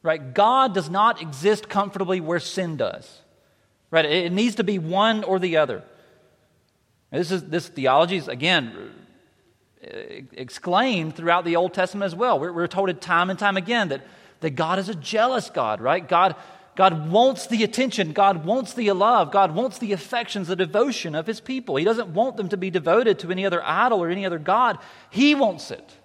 Right? 0.05 0.33
God 0.33 0.73
does 0.73 0.89
not 0.89 1.21
exist 1.21 1.69
comfortably 1.69 2.21
where 2.21 2.39
sin 2.39 2.77
does. 2.77 3.23
Right? 3.91 4.05
It 4.05 4.33
needs 4.33 4.55
to 4.55 4.65
be 4.65 4.79
one 4.79 5.25
or 5.25 5.41
the 5.41 5.57
other. 5.57 5.83
This, 7.13 7.31
is, 7.31 7.45
this 7.45 7.69
theology 7.69 8.17
is, 8.17 8.27
again, 8.27 8.91
exclaimed 10.33 11.15
throughout 11.15 11.45
the 11.45 11.57
Old 11.57 11.75
Testament 11.75 12.07
as 12.07 12.15
well. 12.15 12.39
We're, 12.39 12.53
we're 12.53 12.67
told 12.67 12.89
it 12.89 13.01
time 13.01 13.31
and 13.31 13.39
time 13.39 13.57
again 13.57 13.89
that, 13.89 14.03
that 14.41 14.51
God 14.51 14.79
is 14.79 14.89
a 14.89 14.95
jealous 14.95 15.51
God, 15.51 15.81
right? 15.81 16.07
God, 16.07 16.37
God 16.75 17.11
wants 17.11 17.47
the 17.49 17.63
attention, 17.65 18.13
God 18.13 18.47
wants 18.47 18.73
the 18.73 18.91
love, 18.93 19.31
God 19.31 19.55
wants 19.55 19.79
the 19.79 19.93
affections, 19.93 20.49
the 20.49 20.57
devotion 20.57 21.15
of 21.15 21.27
His 21.27 21.41
people. 21.41 21.77
He 21.77 21.85
doesn't 21.85 22.09
want 22.09 22.37
them 22.37 22.49
to 22.49 22.57
be 22.57 22.71
devoted 22.71 23.19
to 23.21 23.31
any 23.31 23.45
other 23.45 23.63
idol 23.63 24.03
or 24.03 24.09
any 24.09 24.25
other 24.25 24.39
God, 24.39 24.79
He 25.11 25.35
wants 25.35 25.71
it. 25.71 25.97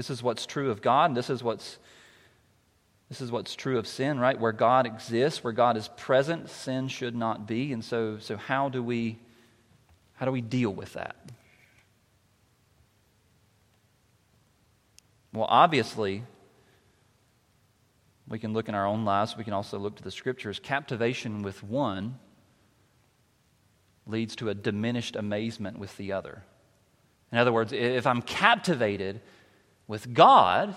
This 0.00 0.08
is 0.08 0.22
what's 0.22 0.46
true 0.46 0.70
of 0.70 0.80
God, 0.80 1.10
and 1.10 1.14
this 1.14 1.28
is 1.28 1.42
what's 1.42 1.76
this 3.10 3.20
is 3.20 3.30
what's 3.30 3.54
true 3.54 3.76
of 3.76 3.86
sin, 3.86 4.18
right? 4.18 4.40
Where 4.40 4.50
God 4.50 4.86
exists, 4.86 5.44
where 5.44 5.52
God 5.52 5.76
is 5.76 5.88
present, 5.88 6.48
sin 6.48 6.88
should 6.88 7.14
not 7.14 7.46
be. 7.46 7.74
And 7.74 7.84
so, 7.84 8.16
so 8.18 8.38
how 8.38 8.70
do 8.70 8.82
we 8.82 9.18
how 10.14 10.24
do 10.24 10.32
we 10.32 10.40
deal 10.40 10.70
with 10.72 10.94
that? 10.94 11.16
Well, 15.34 15.48
obviously, 15.50 16.22
we 18.26 18.38
can 18.38 18.54
look 18.54 18.70
in 18.70 18.74
our 18.74 18.86
own 18.86 19.04
lives, 19.04 19.36
we 19.36 19.44
can 19.44 19.52
also 19.52 19.78
look 19.78 19.96
to 19.96 20.02
the 20.02 20.10
scriptures. 20.10 20.58
Captivation 20.58 21.42
with 21.42 21.62
one 21.62 22.18
leads 24.06 24.34
to 24.36 24.48
a 24.48 24.54
diminished 24.54 25.14
amazement 25.14 25.78
with 25.78 25.94
the 25.98 26.12
other. 26.12 26.42
In 27.30 27.36
other 27.36 27.52
words, 27.52 27.74
if 27.74 28.06
I'm 28.06 28.22
captivated 28.22 29.20
with 29.90 30.14
God, 30.14 30.76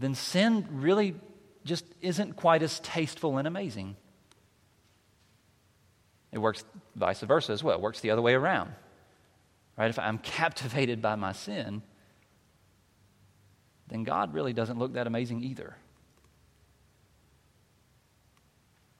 then 0.00 0.16
sin 0.16 0.66
really 0.72 1.14
just 1.64 1.84
isn't 2.00 2.34
quite 2.34 2.64
as 2.64 2.80
tasteful 2.80 3.38
and 3.38 3.46
amazing. 3.46 3.94
It 6.32 6.38
works 6.38 6.64
vice 6.96 7.20
versa 7.20 7.52
as 7.52 7.62
well. 7.62 7.76
It 7.76 7.80
works 7.80 8.00
the 8.00 8.10
other 8.10 8.20
way 8.20 8.34
around. 8.34 8.72
Right? 9.78 9.88
If 9.88 10.00
I'm 10.00 10.18
captivated 10.38 11.00
by 11.00 11.14
my 11.14 11.30
sin, 11.30 11.82
then 13.86 14.02
God 14.02 14.34
really 14.34 14.52
doesn't 14.52 14.80
look 14.80 14.94
that 14.94 15.06
amazing 15.06 15.44
either. 15.44 15.76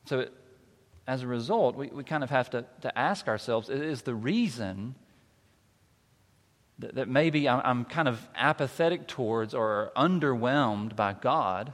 So, 0.04 0.20
it, 0.20 0.32
as 1.08 1.22
a 1.22 1.26
result, 1.26 1.74
we, 1.74 1.88
we 1.88 2.04
kind 2.04 2.22
of 2.22 2.30
have 2.30 2.50
to, 2.50 2.64
to 2.82 2.96
ask 2.96 3.26
ourselves 3.26 3.68
is 3.68 4.02
the 4.02 4.14
reason 4.14 4.94
that, 6.78 6.94
that 6.96 7.08
maybe 7.08 7.48
I'm, 7.48 7.60
I'm 7.64 7.84
kind 7.84 8.08
of 8.08 8.26
apathetic 8.34 9.06
towards 9.06 9.54
or 9.54 9.92
underwhelmed 9.96 10.96
by 10.96 11.12
God? 11.12 11.72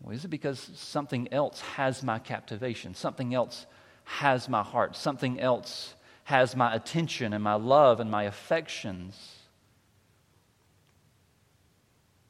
Well, 0.00 0.14
is 0.14 0.24
it 0.24 0.28
because 0.28 0.58
something 0.74 1.32
else 1.32 1.60
has 1.60 2.02
my 2.02 2.18
captivation? 2.18 2.94
Something 2.94 3.34
else 3.34 3.66
has 4.04 4.48
my 4.48 4.62
heart? 4.62 4.96
Something 4.96 5.38
else 5.38 5.94
has 6.24 6.56
my 6.56 6.74
attention 6.74 7.32
and 7.32 7.44
my 7.44 7.54
love 7.54 8.00
and 8.00 8.10
my 8.10 8.24
affections? 8.24 9.36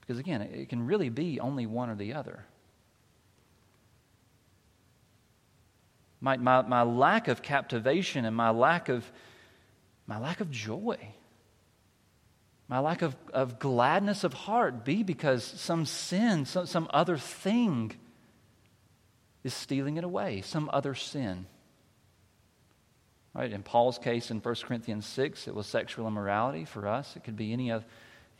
Because 0.01 0.19
again, 0.19 0.43
it 0.43 0.69
can 0.69 0.87
really 0.87 1.09
be 1.09 1.39
only 1.39 1.67
one 1.67 1.89
or 1.89 1.95
the 1.95 2.15
other. 2.15 2.45
My, 6.21 6.37
my, 6.37 6.63
my 6.63 6.83
lack 6.83 7.29
of 7.29 7.41
captivation 7.41 8.25
and 8.25 8.37
my 8.37 8.51
lack 8.51 8.89
of 8.89 9.11
my 10.11 10.19
lack 10.19 10.41
of 10.41 10.51
joy, 10.51 10.99
my 12.67 12.81
lack 12.81 13.01
of, 13.01 13.15
of 13.33 13.61
gladness 13.61 14.25
of 14.25 14.33
heart 14.33 14.85
be 14.85 15.05
because 15.05 15.45
some 15.45 15.87
sin, 15.87 16.45
some, 16.47 16.67
some 16.67 16.89
other 16.91 17.17
thing 17.17 17.93
is 19.45 19.55
stealing 19.55 19.99
it 19.99 20.03
away, 20.03 20.41
some 20.41 20.69
other 20.73 20.97
sin. 20.97 21.47
Right? 23.35 23.53
In 23.53 23.63
Paul's 23.63 23.99
case 23.99 24.33
in 24.33 24.41
1 24.41 24.55
Corinthians 24.65 25.07
6, 25.07 25.47
it 25.47 25.55
was 25.55 25.69
sexual 25.69 26.09
immorality. 26.09 26.65
For 26.65 26.89
us, 26.89 27.15
it 27.15 27.23
could 27.23 27.37
be 27.37 27.53
any 27.53 27.71
of, 27.71 27.85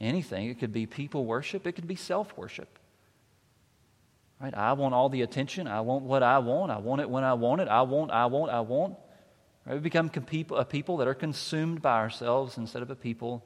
anything. 0.01 0.51
It 0.51 0.59
could 0.59 0.73
be 0.73 0.87
people 0.87 1.25
worship, 1.25 1.69
it 1.69 1.73
could 1.73 1.87
be 1.87 1.95
self 1.95 2.37
worship. 2.37 2.81
Right? 4.41 4.55
I 4.55 4.73
want 4.73 4.93
all 4.93 5.09
the 5.09 5.23
attention. 5.23 5.69
I 5.69 5.83
want 5.83 6.03
what 6.03 6.25
I 6.25 6.41
want. 6.41 6.73
I 6.73 6.79
want 6.79 7.01
it 7.01 7.09
when 7.09 7.23
I 7.23 7.35
want 7.35 7.61
it. 7.61 7.69
I 7.69 7.83
want, 7.83 8.11
I 8.11 8.27
want, 8.27 8.51
I 8.51 8.61
want. 8.61 8.97
Right? 9.67 9.75
We 9.75 9.81
become 9.81 10.11
a 10.15 10.65
people 10.65 10.97
that 10.99 11.09
are 11.09 11.15
consumed 11.15 11.83
by 11.83 11.99
ourselves 11.99 12.57
instead 12.59 12.83
of 12.83 12.91
a 12.91 12.97
people 12.97 13.45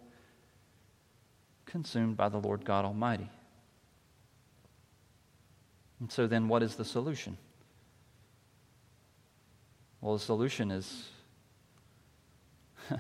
consumed 1.67 2.17
by 2.17 2.29
the 2.29 2.39
Lord 2.39 2.65
God 2.65 2.85
Almighty. 2.85 3.29
And 6.01 6.11
so, 6.11 6.27
then, 6.27 6.49
what 6.49 6.63
is 6.63 6.77
the 6.77 6.85
solution? 6.85 7.37
Well, 10.01 10.15
the 10.15 10.21
solution 10.21 10.71
is 10.71 11.09
we 12.91 12.99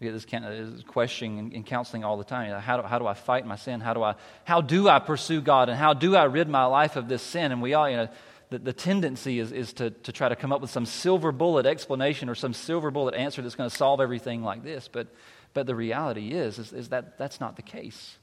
get 0.00 0.12
this, 0.12 0.24
kind 0.24 0.44
of, 0.44 0.86
question 0.86 1.52
in, 1.52 1.62
counseling 1.62 2.04
all 2.04 2.16
the 2.16 2.24
time. 2.24 2.58
How 2.60 2.78
do, 2.78 2.82
how 2.84 2.98
do 2.98 3.06
I 3.06 3.14
fight 3.14 3.46
my 3.46 3.56
sin? 3.56 3.80
How 3.80 3.92
do 3.92 4.02
I 4.02 4.14
how 4.44 4.62
do 4.62 4.88
I 4.88 4.98
pursue 4.98 5.42
God? 5.42 5.68
And 5.68 5.76
how 5.76 5.92
do 5.92 6.16
I 6.16 6.24
rid 6.24 6.48
my 6.48 6.64
life 6.64 6.96
of 6.96 7.06
this 7.06 7.22
sin? 7.22 7.52
And 7.52 7.60
we 7.60 7.74
all, 7.74 7.90
you 7.90 7.96
know, 7.98 8.08
the, 8.52 8.58
the 8.58 8.72
tendency 8.72 9.38
is, 9.38 9.50
is 9.50 9.72
to, 9.74 9.90
to 9.90 10.12
try 10.12 10.28
to 10.28 10.36
come 10.36 10.52
up 10.52 10.60
with 10.60 10.70
some 10.70 10.84
silver 10.84 11.32
bullet 11.32 11.64
explanation 11.64 12.28
or 12.28 12.34
some 12.34 12.52
silver 12.52 12.90
bullet 12.90 13.14
answer 13.14 13.40
that's 13.40 13.54
going 13.54 13.68
to 13.68 13.74
solve 13.74 14.00
everything 14.00 14.42
like 14.42 14.62
this. 14.62 14.88
But, 14.88 15.08
but 15.54 15.66
the 15.66 15.74
reality 15.74 16.32
is, 16.32 16.58
is, 16.58 16.72
is 16.72 16.90
that 16.90 17.16
that's 17.16 17.40
not 17.40 17.56
the 17.56 17.62
case. 17.62 18.18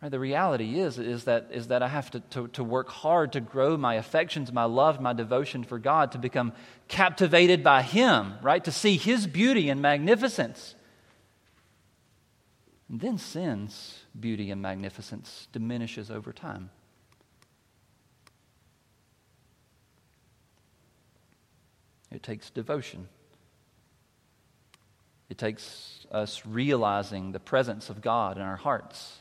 Right? 0.00 0.10
The 0.10 0.18
reality 0.18 0.80
is, 0.80 0.98
is, 0.98 1.24
that, 1.24 1.48
is 1.52 1.68
that 1.68 1.82
I 1.82 1.88
have 1.88 2.10
to, 2.12 2.20
to, 2.20 2.48
to 2.48 2.64
work 2.64 2.88
hard 2.88 3.34
to 3.34 3.40
grow 3.40 3.76
my 3.76 3.96
affections, 3.96 4.50
my 4.50 4.64
love, 4.64 4.98
my 4.98 5.12
devotion 5.12 5.62
for 5.62 5.78
God, 5.78 6.12
to 6.12 6.18
become 6.18 6.54
captivated 6.88 7.62
by 7.62 7.82
Him, 7.82 8.34
right? 8.40 8.64
To 8.64 8.72
see 8.72 8.96
His 8.96 9.26
beauty 9.26 9.68
and 9.68 9.82
magnificence. 9.82 10.74
And 12.88 13.00
then 13.00 13.18
sin's 13.18 14.04
beauty 14.18 14.50
and 14.50 14.62
magnificence 14.62 15.48
diminishes 15.52 16.10
over 16.10 16.32
time. 16.32 16.70
Takes 22.26 22.50
devotion. 22.50 23.08
It 25.28 25.38
takes 25.38 26.06
us 26.10 26.42
realizing 26.44 27.30
the 27.30 27.38
presence 27.38 27.88
of 27.88 28.00
God 28.00 28.36
in 28.36 28.42
our 28.42 28.56
hearts 28.56 29.18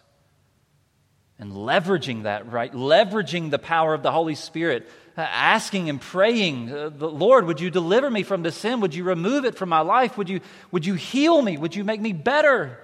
and 1.38 1.52
leveraging 1.52 2.24
that, 2.24 2.52
right? 2.52 2.72
Leveraging 2.74 3.52
the 3.52 3.60
power 3.60 3.94
of 3.94 4.02
the 4.02 4.12
Holy 4.12 4.34
Spirit, 4.34 4.90
uh, 5.18 5.22
asking 5.22 5.90
and 5.90 6.02
praying, 6.02 6.72
uh, 6.72 6.90
Lord, 6.98 7.46
would 7.46 7.60
you 7.60 7.70
deliver 7.70 8.10
me 8.10 8.24
from 8.24 8.42
this 8.42 8.56
sin? 8.56 8.80
Would 8.80 8.96
you 8.96 9.04
remove 9.04 9.46
it 9.46 9.56
from 9.56 9.70
my 9.70 9.82
life? 9.82 10.18
Would 10.18 10.30
you, 10.30 10.40
would 10.72 10.86
you 10.86 10.96
heal 10.96 11.40
me? 11.42 11.58
Would 11.58 11.76
you 11.76 11.84
make 11.84 12.02
me 12.02 12.12
better? 12.14 12.80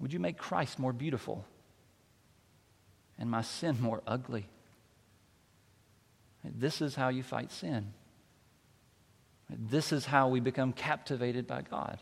Would 0.00 0.12
you 0.12 0.18
make 0.18 0.36
Christ 0.36 0.80
more 0.80 0.92
beautiful 0.92 1.44
and 3.18 3.30
my 3.30 3.42
sin 3.42 3.76
more 3.80 4.02
ugly? 4.04 4.48
This 6.44 6.80
is 6.80 6.94
how 6.94 7.08
you 7.08 7.22
fight 7.22 7.52
sin. 7.52 7.92
This 9.50 9.92
is 9.92 10.04
how 10.04 10.28
we 10.28 10.40
become 10.40 10.72
captivated 10.72 11.46
by 11.46 11.62
God. 11.62 11.98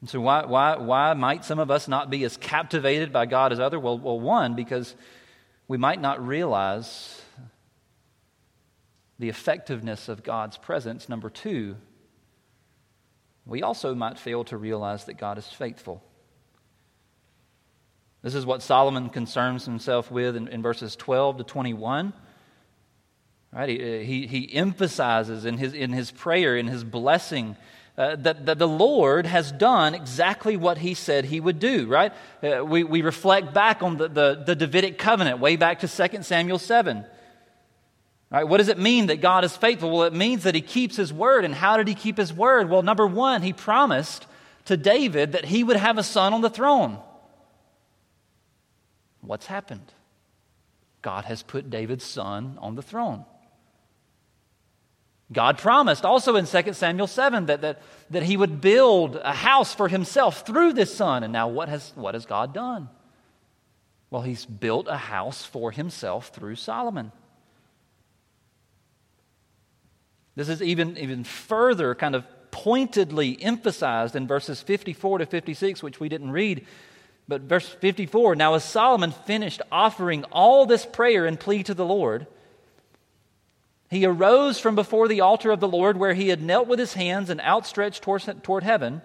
And 0.00 0.08
so, 0.08 0.20
why, 0.20 0.44
why, 0.46 0.76
why 0.76 1.14
might 1.14 1.44
some 1.44 1.58
of 1.58 1.70
us 1.70 1.88
not 1.88 2.10
be 2.10 2.22
as 2.24 2.36
captivated 2.36 3.12
by 3.12 3.26
God 3.26 3.52
as 3.52 3.58
other? 3.58 3.80
Well, 3.80 3.98
well, 3.98 4.20
one, 4.20 4.54
because 4.54 4.94
we 5.66 5.76
might 5.76 6.00
not 6.00 6.24
realize 6.24 7.20
the 9.18 9.28
effectiveness 9.28 10.08
of 10.08 10.22
God's 10.22 10.56
presence. 10.56 11.08
Number 11.08 11.28
two, 11.28 11.76
we 13.44 13.62
also 13.62 13.94
might 13.94 14.18
fail 14.18 14.44
to 14.44 14.56
realize 14.56 15.04
that 15.06 15.14
God 15.14 15.38
is 15.38 15.48
faithful. 15.48 16.02
This 18.28 18.34
is 18.34 18.44
what 18.44 18.60
Solomon 18.60 19.08
concerns 19.08 19.64
himself 19.64 20.10
with 20.10 20.36
in, 20.36 20.48
in 20.48 20.60
verses 20.60 20.94
12 20.96 21.38
to 21.38 21.44
21. 21.44 22.12
Right? 23.54 23.68
He, 23.70 24.04
he, 24.04 24.26
he 24.26 24.54
emphasizes 24.54 25.46
in 25.46 25.56
his, 25.56 25.72
in 25.72 25.94
his 25.94 26.10
prayer, 26.10 26.54
in 26.54 26.66
his 26.66 26.84
blessing, 26.84 27.56
uh, 27.96 28.16
that, 28.16 28.44
that 28.44 28.58
the 28.58 28.68
Lord 28.68 29.24
has 29.24 29.50
done 29.50 29.94
exactly 29.94 30.58
what 30.58 30.76
he 30.76 30.92
said 30.92 31.24
he 31.24 31.40
would 31.40 31.58
do, 31.58 31.86
right? 31.86 32.12
Uh, 32.42 32.62
we, 32.66 32.84
we 32.84 33.00
reflect 33.00 33.54
back 33.54 33.82
on 33.82 33.96
the, 33.96 34.08
the, 34.08 34.42
the 34.44 34.54
Davidic 34.54 34.98
covenant, 34.98 35.38
way 35.38 35.56
back 35.56 35.80
to 35.80 35.88
2 35.88 36.22
Samuel 36.22 36.58
7. 36.58 37.06
Right? 38.30 38.44
What 38.44 38.58
does 38.58 38.68
it 38.68 38.78
mean 38.78 39.06
that 39.06 39.22
God 39.22 39.42
is 39.44 39.56
faithful? 39.56 39.90
Well, 39.90 40.02
it 40.02 40.12
means 40.12 40.42
that 40.42 40.54
he 40.54 40.60
keeps 40.60 40.96
his 40.96 41.14
word. 41.14 41.46
And 41.46 41.54
how 41.54 41.78
did 41.78 41.88
he 41.88 41.94
keep 41.94 42.18
his 42.18 42.30
word? 42.30 42.68
Well, 42.68 42.82
number 42.82 43.06
one, 43.06 43.40
he 43.40 43.54
promised 43.54 44.26
to 44.66 44.76
David 44.76 45.32
that 45.32 45.46
he 45.46 45.64
would 45.64 45.78
have 45.78 45.96
a 45.96 46.02
son 46.02 46.34
on 46.34 46.42
the 46.42 46.50
throne. 46.50 46.98
What's 49.28 49.44
happened? 49.44 49.92
God 51.02 51.26
has 51.26 51.42
put 51.42 51.68
David's 51.68 52.06
son 52.06 52.56
on 52.62 52.76
the 52.76 52.82
throne. 52.82 53.26
God 55.30 55.58
promised 55.58 56.06
also 56.06 56.36
in 56.36 56.46
2 56.46 56.72
Samuel 56.72 57.06
7 57.06 57.44
that, 57.44 57.60
that, 57.60 57.82
that 58.08 58.22
he 58.22 58.38
would 58.38 58.62
build 58.62 59.16
a 59.16 59.34
house 59.34 59.74
for 59.74 59.86
himself 59.86 60.46
through 60.46 60.72
this 60.72 60.94
son. 60.94 61.24
And 61.24 61.30
now, 61.30 61.46
what 61.48 61.68
has, 61.68 61.92
what 61.94 62.14
has 62.14 62.24
God 62.24 62.54
done? 62.54 62.88
Well, 64.08 64.22
he's 64.22 64.46
built 64.46 64.86
a 64.88 64.96
house 64.96 65.44
for 65.44 65.72
himself 65.72 66.28
through 66.28 66.54
Solomon. 66.54 67.12
This 70.36 70.48
is 70.48 70.62
even, 70.62 70.96
even 70.96 71.22
further 71.24 71.94
kind 71.94 72.14
of 72.14 72.24
pointedly 72.50 73.36
emphasized 73.42 74.16
in 74.16 74.26
verses 74.26 74.62
54 74.62 75.18
to 75.18 75.26
56, 75.26 75.82
which 75.82 76.00
we 76.00 76.08
didn't 76.08 76.30
read. 76.30 76.66
But 77.28 77.42
verse 77.42 77.68
54 77.68 78.34
Now, 78.34 78.54
as 78.54 78.64
Solomon 78.64 79.12
finished 79.12 79.60
offering 79.70 80.24
all 80.32 80.64
this 80.64 80.86
prayer 80.86 81.26
and 81.26 81.38
plea 81.38 81.62
to 81.64 81.74
the 81.74 81.84
Lord, 81.84 82.26
he 83.90 84.04
arose 84.04 84.58
from 84.58 84.74
before 84.74 85.08
the 85.08 85.20
altar 85.20 85.50
of 85.50 85.60
the 85.60 85.68
Lord 85.68 85.98
where 85.98 86.14
he 86.14 86.28
had 86.28 86.42
knelt 86.42 86.66
with 86.66 86.78
his 86.78 86.94
hands 86.94 87.30
and 87.30 87.40
outstretched 87.40 88.02
toward, 88.02 88.62
heaven. 88.62 89.02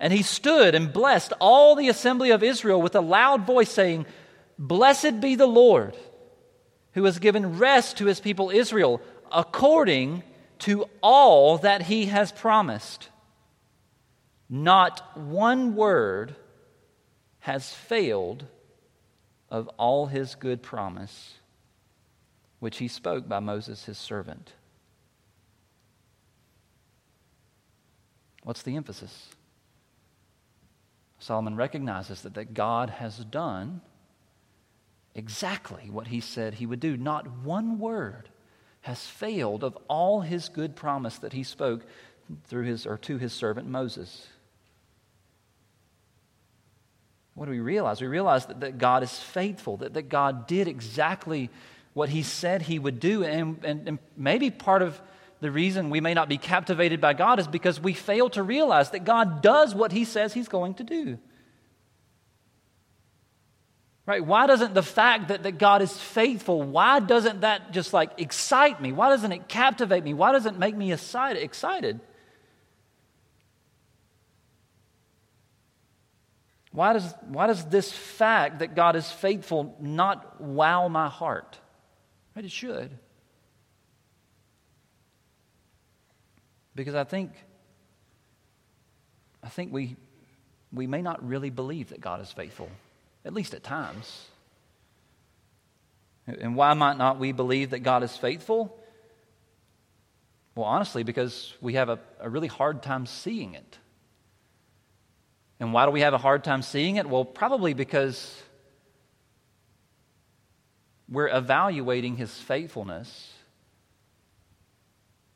And 0.00 0.12
he 0.12 0.22
stood 0.22 0.74
and 0.74 0.92
blessed 0.92 1.32
all 1.40 1.74
the 1.74 1.88
assembly 1.88 2.30
of 2.30 2.42
Israel 2.42 2.80
with 2.80 2.94
a 2.94 3.00
loud 3.00 3.46
voice, 3.46 3.70
saying, 3.70 4.06
Blessed 4.58 5.20
be 5.20 5.34
the 5.34 5.46
Lord, 5.46 5.96
who 6.92 7.04
has 7.04 7.18
given 7.18 7.58
rest 7.58 7.98
to 7.98 8.06
his 8.06 8.20
people 8.20 8.50
Israel 8.50 9.00
according 9.30 10.22
to 10.60 10.86
all 11.00 11.58
that 11.58 11.82
he 11.82 12.06
has 12.06 12.32
promised. 12.32 13.08
Not 14.48 15.16
one 15.16 15.76
word 15.76 16.34
has 17.48 17.72
failed 17.72 18.44
of 19.48 19.66
all 19.78 20.04
his 20.04 20.34
good 20.34 20.62
promise, 20.62 21.36
which 22.58 22.76
he 22.76 22.86
spoke 22.86 23.26
by 23.26 23.40
Moses 23.40 23.86
his 23.86 23.96
servant. 23.96 24.52
What's 28.42 28.60
the 28.60 28.76
emphasis? 28.76 29.30
Solomon 31.18 31.56
recognizes 31.56 32.20
that, 32.20 32.34
that 32.34 32.52
God 32.52 32.90
has 32.90 33.16
done 33.16 33.80
exactly 35.14 35.88
what 35.88 36.08
he 36.08 36.20
said 36.20 36.52
he 36.52 36.66
would 36.66 36.80
do. 36.80 36.98
Not 36.98 37.38
one 37.38 37.78
word 37.78 38.28
has 38.82 39.06
failed 39.06 39.64
of 39.64 39.78
all 39.88 40.20
his 40.20 40.50
good 40.50 40.76
promise 40.76 41.16
that 41.16 41.32
he 41.32 41.44
spoke 41.44 41.86
through 42.44 42.64
his 42.64 42.84
or 42.84 42.98
to 42.98 43.16
his 43.16 43.32
servant 43.32 43.66
Moses. 43.66 44.26
What 47.38 47.44
do 47.44 47.52
we 47.52 47.60
realize? 47.60 48.00
We 48.00 48.08
realize 48.08 48.46
that, 48.46 48.60
that 48.60 48.78
God 48.78 49.04
is 49.04 49.16
faithful, 49.16 49.76
that, 49.76 49.94
that 49.94 50.08
God 50.08 50.48
did 50.48 50.66
exactly 50.66 51.50
what 51.94 52.08
he 52.08 52.24
said 52.24 52.62
he 52.62 52.80
would 52.80 52.98
do. 52.98 53.22
And, 53.22 53.64
and, 53.64 53.88
and 53.88 53.98
maybe 54.16 54.50
part 54.50 54.82
of 54.82 55.00
the 55.40 55.52
reason 55.52 55.88
we 55.88 56.00
may 56.00 56.14
not 56.14 56.28
be 56.28 56.36
captivated 56.36 57.00
by 57.00 57.12
God 57.12 57.38
is 57.38 57.46
because 57.46 57.78
we 57.78 57.92
fail 57.92 58.28
to 58.30 58.42
realize 58.42 58.90
that 58.90 59.04
God 59.04 59.40
does 59.40 59.72
what 59.72 59.92
he 59.92 60.04
says 60.04 60.34
he's 60.34 60.48
going 60.48 60.74
to 60.74 60.82
do. 60.84 61.16
Right? 64.04 64.24
Why 64.24 64.48
doesn't 64.48 64.74
the 64.74 64.82
fact 64.82 65.28
that, 65.28 65.44
that 65.44 65.58
God 65.58 65.80
is 65.80 65.96
faithful, 65.96 66.60
why 66.60 66.98
doesn't 66.98 67.42
that 67.42 67.70
just 67.70 67.92
like 67.92 68.18
excite 68.18 68.82
me? 68.82 68.90
Why 68.90 69.10
doesn't 69.10 69.30
it 69.30 69.46
captivate 69.46 70.02
me? 70.02 70.12
Why 70.12 70.32
doesn't 70.32 70.56
it 70.56 70.58
make 70.58 70.74
me 70.74 70.92
excited? 70.92 72.00
Why 76.78 76.92
does, 76.92 77.12
why 77.26 77.48
does 77.48 77.64
this 77.64 77.90
fact 77.90 78.60
that 78.60 78.76
God 78.76 78.94
is 78.94 79.10
faithful 79.10 79.74
not 79.80 80.40
wow 80.40 80.86
my 80.86 81.08
heart? 81.08 81.58
Right? 82.36 82.44
It 82.44 82.52
should. 82.52 82.96
Because 86.76 86.94
I 86.94 87.02
think, 87.02 87.32
I 89.42 89.48
think 89.48 89.72
we, 89.72 89.96
we 90.72 90.86
may 90.86 91.02
not 91.02 91.26
really 91.26 91.50
believe 91.50 91.88
that 91.88 92.00
God 92.00 92.20
is 92.20 92.30
faithful 92.30 92.70
at 93.24 93.34
least 93.34 93.54
at 93.54 93.64
times. 93.64 94.26
And 96.28 96.54
why 96.54 96.74
might 96.74 96.96
not 96.96 97.18
we 97.18 97.32
believe 97.32 97.70
that 97.70 97.80
God 97.80 98.04
is 98.04 98.16
faithful? 98.16 98.78
Well, 100.54 100.66
honestly, 100.66 101.02
because 101.02 101.52
we 101.60 101.74
have 101.74 101.88
a, 101.88 101.98
a 102.20 102.30
really 102.30 102.46
hard 102.46 102.84
time 102.84 103.04
seeing 103.06 103.54
it. 103.54 103.78
And 105.60 105.72
why 105.72 105.86
do 105.86 105.90
we 105.90 106.00
have 106.00 106.14
a 106.14 106.18
hard 106.18 106.44
time 106.44 106.62
seeing 106.62 106.96
it? 106.96 107.08
Well, 107.08 107.24
probably 107.24 107.74
because 107.74 108.42
we're 111.08 111.28
evaluating 111.28 112.16
his 112.16 112.32
faithfulness 112.32 113.32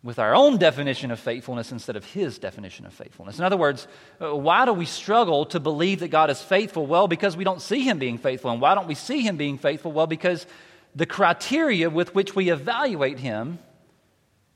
with 0.03 0.19
our 0.19 0.35
own 0.35 0.59
definition 0.59 1.11
of 1.11 1.21
faithfulness 1.21 1.71
instead 1.71 1.97
of 1.97 2.05
his 2.05 2.39
definition 2.39 2.87
of 2.87 2.93
faithfulness. 2.93 3.39
In 3.39 3.45
other 3.45 3.57
words, 3.57 3.87
uh, 4.21 4.35
why 4.35 4.65
do 4.65 4.73
we 4.73 4.85
struggle 4.85 5.47
to 5.47 5.61
believe 5.61 6.01
that 6.01 6.09
God 6.09 6.29
is 6.29 6.43
faithful? 6.43 6.87
Well, 6.87 7.07
because 7.07 7.37
we 7.37 7.45
don't 7.45 7.63
see 7.63 7.83
him 7.83 7.99
being 7.99 8.19
faithful. 8.19 8.51
And 8.51 8.61
why 8.61 8.75
don't 8.75 8.89
we 8.89 8.97
see 8.97 9.23
him 9.23 9.37
being 9.37 9.59
faithful? 9.59 9.93
Well, 9.93 10.09
because 10.09 10.47
the 10.95 11.07
criteria 11.07 11.89
with 11.89 12.15
which 12.15 12.35
we 12.35 12.51
evaluate 12.51 13.19
him, 13.19 13.61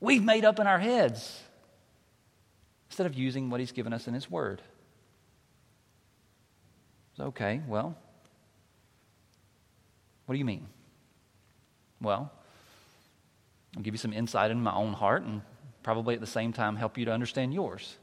we've 0.01 0.23
made 0.23 0.43
up 0.43 0.59
in 0.59 0.67
our 0.67 0.79
heads 0.79 1.41
instead 2.89 3.05
of 3.05 3.15
using 3.15 3.49
what 3.49 3.59
he's 3.59 3.71
given 3.71 3.93
us 3.93 4.07
in 4.07 4.13
his 4.13 4.29
word. 4.29 4.61
Okay, 7.19 7.61
well, 7.67 7.97
what 10.25 10.33
do 10.33 10.39
you 10.39 10.45
mean? 10.45 10.67
Well, 11.99 12.31
I'll 13.75 13.81
give 13.81 13.93
you 13.93 13.99
some 13.99 14.13
insight 14.13 14.51
into 14.51 14.61
my 14.61 14.75
own 14.75 14.93
heart 14.93 15.23
and 15.23 15.41
probably 15.81 16.13
at 16.13 16.21
the 16.21 16.27
same 16.27 16.53
time 16.53 16.75
help 16.75 16.97
you 16.97 17.05
to 17.05 17.11
understand 17.11 17.53
yours. 17.53 17.95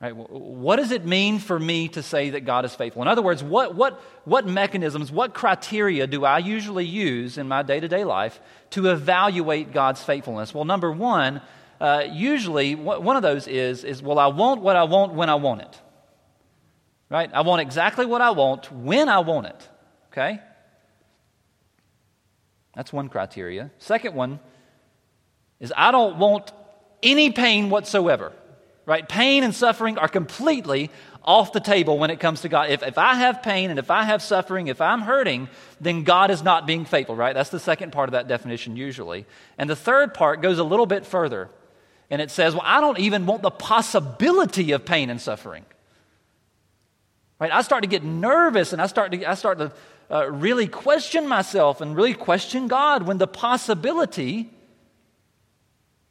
Right? 0.00 0.14
What 0.14 0.76
does 0.76 0.92
it 0.92 1.04
mean 1.04 1.38
for 1.38 1.58
me 1.58 1.88
to 1.88 2.02
say 2.02 2.30
that 2.30 2.44
God 2.44 2.64
is 2.64 2.74
faithful? 2.74 3.02
In 3.02 3.08
other 3.08 3.22
words, 3.22 3.42
what, 3.42 3.74
what, 3.74 4.00
what 4.24 4.46
mechanisms, 4.46 5.10
what 5.10 5.34
criteria 5.34 6.06
do 6.06 6.24
I 6.24 6.38
usually 6.38 6.84
use 6.84 7.36
in 7.36 7.48
my 7.48 7.62
day 7.62 7.80
to 7.80 7.88
day 7.88 8.04
life 8.04 8.38
to 8.70 8.90
evaluate 8.90 9.72
God's 9.72 10.02
faithfulness? 10.02 10.54
Well, 10.54 10.64
number 10.64 10.92
one, 10.92 11.40
uh, 11.80 12.04
usually 12.10 12.74
one 12.76 13.16
of 13.16 13.22
those 13.22 13.48
is, 13.48 13.82
is, 13.82 14.02
well, 14.02 14.18
I 14.18 14.28
want 14.28 14.62
what 14.62 14.76
I 14.76 14.84
want 14.84 15.14
when 15.14 15.30
I 15.30 15.34
want 15.34 15.62
it. 15.62 15.80
Right? 17.10 17.30
I 17.32 17.40
want 17.40 17.62
exactly 17.62 18.04
what 18.04 18.20
I 18.20 18.30
want 18.30 18.70
when 18.70 19.08
I 19.08 19.20
want 19.20 19.46
it. 19.46 19.68
Okay? 20.12 20.40
That's 22.74 22.92
one 22.92 23.08
criteria. 23.08 23.70
Second 23.78 24.14
one 24.14 24.40
is 25.58 25.72
I 25.76 25.90
don't 25.90 26.18
want 26.18 26.52
any 27.02 27.30
pain 27.30 27.70
whatsoever. 27.70 28.32
Right? 28.84 29.06
Pain 29.06 29.42
and 29.42 29.54
suffering 29.54 29.98
are 29.98 30.08
completely 30.08 30.90
off 31.22 31.52
the 31.52 31.60
table 31.60 31.98
when 31.98 32.08
it 32.08 32.20
comes 32.20 32.40
to 32.40 32.48
God. 32.48 32.70
If, 32.70 32.82
if 32.82 32.96
I 32.96 33.14
have 33.14 33.42
pain 33.42 33.68
and 33.68 33.78
if 33.78 33.90
I 33.90 34.04
have 34.04 34.22
suffering, 34.22 34.68
if 34.68 34.80
I'm 34.80 35.02
hurting, 35.02 35.48
then 35.78 36.04
God 36.04 36.30
is 36.30 36.42
not 36.42 36.66
being 36.66 36.86
faithful, 36.86 37.14
right? 37.14 37.34
That's 37.34 37.50
the 37.50 37.58
second 37.58 37.92
part 37.92 38.08
of 38.08 38.12
that 38.12 38.28
definition 38.28 38.76
usually. 38.76 39.26
And 39.58 39.68
the 39.68 39.76
third 39.76 40.14
part 40.14 40.40
goes 40.40 40.58
a 40.58 40.64
little 40.64 40.86
bit 40.86 41.04
further. 41.04 41.50
And 42.08 42.22
it 42.22 42.30
says, 42.30 42.54
well, 42.54 42.62
I 42.64 42.80
don't 42.80 42.98
even 42.98 43.26
want 43.26 43.42
the 43.42 43.50
possibility 43.50 44.72
of 44.72 44.86
pain 44.86 45.10
and 45.10 45.20
suffering. 45.20 45.66
Right? 47.38 47.52
I 47.52 47.62
start 47.62 47.82
to 47.82 47.88
get 47.88 48.02
nervous 48.02 48.72
and 48.72 48.82
I 48.82 48.86
start 48.86 49.12
to, 49.12 49.24
I 49.30 49.34
start 49.34 49.58
to 49.58 49.72
uh, 50.10 50.30
really 50.30 50.66
question 50.66 51.28
myself 51.28 51.80
and 51.80 51.94
really 51.94 52.14
question 52.14 52.66
God 52.66 53.04
when 53.04 53.18
the 53.18 53.26
possibility 53.26 54.50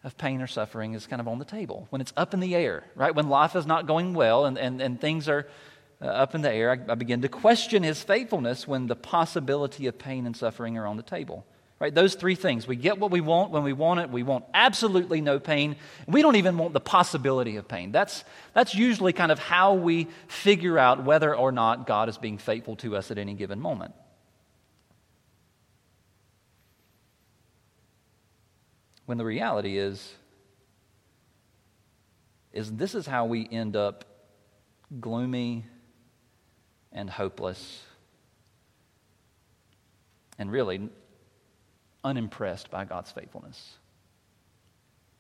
of 0.04 0.18
pain 0.18 0.42
or 0.42 0.48
suffering 0.48 0.94
is 0.94 1.06
kind 1.06 1.20
of 1.20 1.28
on 1.28 1.38
the 1.38 1.46
table, 1.46 1.88
when 1.90 2.00
it's 2.00 2.14
up 2.16 2.34
in 2.34 2.40
the 2.40 2.56
air, 2.56 2.86
right? 2.96 3.14
When 3.14 3.28
life 3.28 3.56
is 3.56 3.66
not 3.66 3.88
going 3.88 4.14
well 4.14 4.46
and, 4.46 4.58
and, 4.58 4.82
and 4.82 5.02
things 5.02 5.28
are 5.28 5.48
uh, 6.02 6.06
up 6.06 6.34
in 6.34 6.42
the 6.42 6.52
air, 6.52 6.72
I, 6.72 6.92
I 6.92 6.96
begin 6.96 7.22
to 7.24 7.30
question 7.30 7.84
his 7.84 8.02
faithfulness 8.02 8.68
when 8.68 8.88
the 8.88 8.96
possibility 8.96 9.88
of 9.88 9.98
pain 9.98 10.26
and 10.26 10.38
suffering 10.38 10.78
are 10.78 10.88
on 10.88 10.96
the 10.96 11.04
table. 11.04 11.46
Right? 11.80 11.94
Those 11.94 12.16
three 12.16 12.34
things. 12.34 12.68
We 12.68 12.76
get 12.76 12.98
what 12.98 13.12
we 13.12 13.22
want 13.22 13.52
when 13.52 13.64
we 13.64 13.74
want 13.74 14.00
it. 14.00 14.10
We 14.10 14.24
want 14.24 14.46
absolutely 14.52 15.22
no 15.22 15.40
pain. 15.40 15.76
We 16.08 16.24
don't 16.24 16.36
even 16.36 16.58
want 16.58 16.74
the 16.74 16.80
possibility 16.80 17.58
of 17.58 17.68
pain. 17.68 17.92
That's, 17.92 18.24
that's 18.54 18.74
usually 18.74 19.14
kind 19.14 19.32
of 19.32 19.38
how 19.38 19.76
we 19.76 20.08
figure 20.28 20.80
out 20.80 21.04
whether 21.04 21.36
or 21.36 21.52
not 21.52 21.86
God 21.86 22.10
is 22.10 22.18
being 22.18 22.40
faithful 22.40 22.78
to 22.78 22.96
us 22.96 23.12
at 23.12 23.20
any 23.20 23.36
given 23.36 23.60
moment. 23.60 23.94
When 29.06 29.20
the 29.20 29.26
reality 29.26 29.78
is, 29.78 30.16
is 32.54 32.72
this 32.72 32.96
is 32.96 33.06
how 33.06 33.26
we 33.26 33.48
end 33.52 33.76
up 33.76 34.04
gloomy 35.00 35.64
and 36.92 37.08
hopeless 37.08 37.84
and 40.40 40.52
really 40.52 40.90
unimpressed 42.08 42.72
by 42.72 42.86
God's 42.86 43.12
faithfulness. 43.12 43.78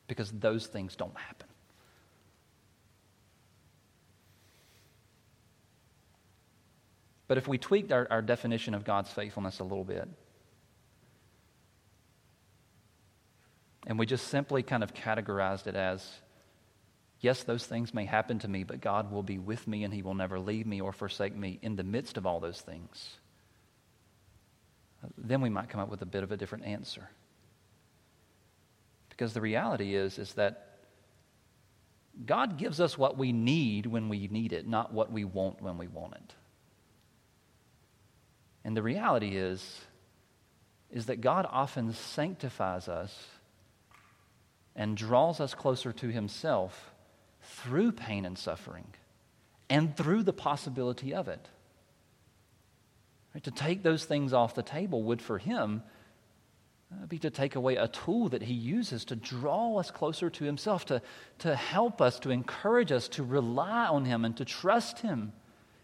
Because 0.08 0.32
those 0.32 0.66
things 0.68 0.96
don't 0.96 1.18
happen. 1.18 1.48
But 7.28 7.38
if 7.38 7.48
we 7.48 7.58
tweaked 7.58 7.92
our, 7.92 8.08
our 8.10 8.22
definition 8.22 8.74
of 8.74 8.86
God's 8.86 9.12
faithfulness 9.12 9.60
a 9.60 9.64
little 9.64 9.84
bit, 9.84 10.08
and 13.86 14.00
we 14.00 14.06
just 14.06 14.30
simply 14.30 14.64
kind 14.64 14.82
of 14.82 14.94
categorized 14.94 15.68
it 15.68 15.76
as 15.76 16.10
yes, 17.20 17.44
those 17.44 17.66
things 17.66 17.94
may 17.94 18.06
happen 18.06 18.40
to 18.40 18.48
me, 18.48 18.64
but 18.64 18.80
God 18.80 19.12
will 19.12 19.24
be 19.24 19.40
with 19.40 19.68
me 19.68 19.84
and 19.84 19.94
He 19.94 20.02
will 20.02 20.14
never 20.14 20.40
leave 20.40 20.66
me 20.66 20.80
or 20.80 20.94
forsake 20.94 21.36
me 21.36 21.60
in 21.62 21.76
the 21.76 21.84
midst 21.84 22.16
of 22.16 22.26
all 22.26 22.40
those 22.40 22.62
things, 22.62 23.18
then 25.18 25.42
we 25.42 25.50
might 25.50 25.70
come 25.70 25.82
up 25.82 25.90
with 25.90 26.02
a 26.02 26.06
bit 26.06 26.24
of 26.24 26.32
a 26.32 26.38
different 26.38 26.66
answer. 26.66 27.10
Because 29.10 29.34
the 29.34 29.42
reality 29.42 29.96
is, 29.96 30.20
is 30.20 30.34
that 30.34 30.68
God 32.26 32.58
gives 32.58 32.80
us 32.80 32.98
what 32.98 33.18
we 33.18 33.32
need 33.32 33.86
when 33.86 34.10
we 34.10 34.28
need 34.28 34.54
it, 34.54 34.68
not 34.68 34.94
what 34.94 35.12
we 35.12 35.24
want 35.24 35.62
when 35.62 35.78
we 35.78 35.88
want 35.88 36.14
it. 36.14 36.34
And 38.64 38.76
the 38.76 38.84
reality 38.84 39.38
is, 39.38 39.82
is 40.92 41.08
that 41.08 41.22
God 41.22 41.48
often 41.50 41.94
sanctifies 41.94 42.88
us 42.88 43.28
and 44.76 44.96
draws 44.96 45.40
us 45.40 45.54
closer 45.54 45.92
to 45.94 46.08
Himself 46.10 46.94
through 47.42 47.94
pain 47.94 48.26
and 48.26 48.38
suffering 48.38 48.88
and 49.70 49.96
through 49.96 50.24
the 50.24 50.34
possibility 50.34 51.14
of 51.14 51.28
it. 51.28 51.48
Right? 53.38 53.44
To 53.44 53.52
take 53.52 53.84
those 53.84 54.04
things 54.04 54.34
off 54.34 54.56
the 54.56 54.64
table 54.64 55.04
would, 55.04 55.22
for 55.22 55.38
Him, 55.38 55.84
uh, 56.92 57.06
be 57.06 57.20
to 57.20 57.30
take 57.30 57.56
away 57.56 57.76
a 57.76 57.88
tool 57.88 58.30
that 58.30 58.42
He 58.42 58.56
uses 58.56 59.06
to 59.06 59.16
draw 59.16 59.78
us 59.78 59.92
closer 59.92 60.32
to 60.32 60.44
Himself, 60.44 60.86
to, 60.86 61.04
to 61.40 61.56
help 61.56 62.02
us, 62.02 62.18
to 62.22 62.32
encourage 62.32 62.92
us 62.92 63.08
to 63.10 63.22
rely 63.22 63.86
on 63.86 64.06
Him 64.06 64.26
and 64.26 64.36
to 64.38 64.46
trust 64.46 65.02
Him 65.02 65.34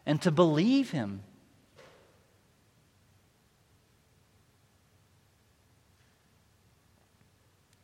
and 0.04 0.20
to 0.24 0.32
believe 0.32 0.90
Him. 0.90 1.22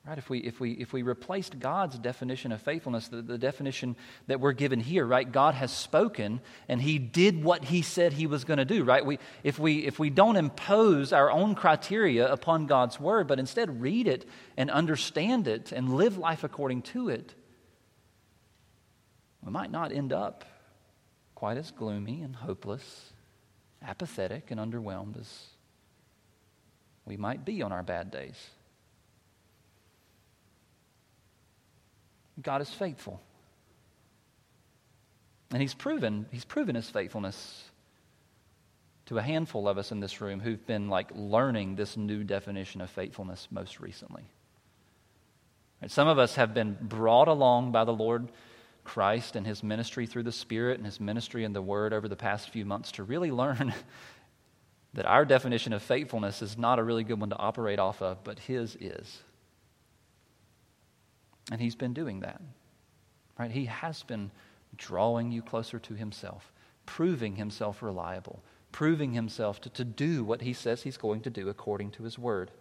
Right? 0.08 0.18
If 0.18 0.30
we, 0.30 0.40
if, 0.40 0.60
we, 0.60 0.72
if 0.72 0.94
we 0.94 1.02
replaced 1.02 1.60
God's 1.60 2.00
definition 2.00 2.52
of 2.52 2.62
faithfulness, 2.62 3.10
the, 3.10 3.22
the 3.22 3.38
definition 3.38 3.96
that 4.28 4.40
we're 4.40 4.54
given 4.54 4.80
here, 4.80 5.06
right? 5.06 5.30
God 5.30 5.56
has 5.56 5.72
spoken 5.72 6.42
and 6.68 6.82
he 6.82 6.98
did 6.98 7.44
what 7.44 7.66
he 7.66 7.82
said 7.82 8.14
he 8.14 8.26
was 8.26 8.46
going 8.46 8.58
to 8.58 8.66
do, 8.66 8.84
right? 8.84 9.06
We, 9.06 9.20
if, 9.44 9.60
we, 9.60 9.86
if 9.86 10.00
we 10.00 10.10
don't 10.10 10.38
impose 10.38 11.12
our 11.12 11.30
own 11.30 11.54
criteria 11.54 12.32
upon 12.32 12.66
God's 12.66 13.00
word, 13.00 13.28
but 13.28 13.40
instead 13.40 13.82
read 13.82 14.08
it 14.08 14.26
and 14.58 14.72
understand 14.72 15.48
it 15.48 15.72
and 15.72 15.94
live 15.94 16.18
life 16.18 16.44
according 16.44 16.84
to 16.84 17.10
it, 17.10 17.36
we 19.44 19.52
might 19.52 19.72
not 19.72 19.92
end 19.92 20.14
up 20.14 20.46
quite 21.36 21.58
as 21.58 21.72
gloomy 21.72 22.22
and 22.22 22.36
hopeless, 22.36 23.14
apathetic 23.82 24.50
and 24.50 24.60
underwhelmed 24.60 25.20
as 25.20 25.48
we 27.06 27.16
might 27.16 27.46
be 27.46 27.62
on 27.62 27.72
our 27.72 27.84
bad 27.84 28.12
days. 28.12 28.50
God 32.42 32.62
is 32.62 32.70
faithful. 32.70 33.22
And 35.52 35.62
he's 35.62 35.74
proven, 35.74 36.26
he's 36.32 36.46
proven 36.46 36.76
his 36.76 36.90
faithfulness 36.90 37.64
to 39.08 39.18
a 39.18 39.22
handful 39.22 39.68
of 39.68 39.78
us 39.78 39.92
in 39.92 40.00
this 40.00 40.22
room 40.22 40.40
who've 40.40 40.66
been 40.68 40.88
like 40.88 41.10
learning 41.16 41.76
this 41.76 41.98
new 41.98 42.24
definition 42.24 42.82
of 42.82 42.90
faithfulness 42.90 43.48
most 43.50 43.80
recently. 43.80 44.30
Right, 45.82 45.90
some 45.90 46.08
of 46.08 46.20
us 46.20 46.36
have 46.36 46.54
been 46.54 46.78
brought 46.80 47.28
along 47.28 47.72
by 47.72 47.86
the 47.86 47.94
Lord 47.94 48.32
Christ 48.84 49.36
and 49.36 49.48
his 49.48 49.64
ministry 49.64 50.06
through 50.06 50.24
the 50.24 50.32
Spirit 50.32 50.78
and 50.78 50.86
his 50.86 51.00
ministry 51.00 51.44
in 51.44 51.54
the 51.54 51.62
Word 51.62 51.94
over 51.94 52.08
the 52.08 52.16
past 52.16 52.52
few 52.52 52.66
months 52.66 52.92
to 52.94 53.04
really 53.04 53.32
learn 53.32 53.74
that 54.94 55.06
our 55.06 55.26
definition 55.26 55.74
of 55.74 55.82
faithfulness 55.82 56.42
is 56.42 56.58
not 56.58 56.80
a 56.80 56.84
really 56.84 57.04
good 57.04 57.20
one 57.20 57.30
to 57.30 57.38
operate 57.38 57.80
off 57.80 58.02
of, 58.02 58.24
but 58.24 58.40
his 58.40 58.76
is. 58.80 59.20
And 61.52 61.60
he's 61.60 61.76
been 61.76 61.94
doing 61.94 62.20
that. 62.22 62.42
Right? 63.38 63.52
He 63.52 63.66
has 63.66 64.04
been 64.04 64.32
drawing 64.78 65.32
you 65.32 65.42
closer 65.42 65.80
to 65.80 65.94
himself, 65.94 66.52
proving 66.86 67.36
himself 67.36 67.82
reliable, 67.82 68.44
proving 68.72 69.14
himself 69.14 69.62
to, 69.62 69.70
to 69.70 69.84
do 69.84 70.24
what 70.24 70.42
he 70.42 70.54
says 70.54 70.84
he's 70.84 70.98
going 70.98 71.22
to 71.22 71.30
do 71.30 71.50
according 71.50 71.92
to 71.92 72.04
his 72.04 72.20
word. 72.20 72.52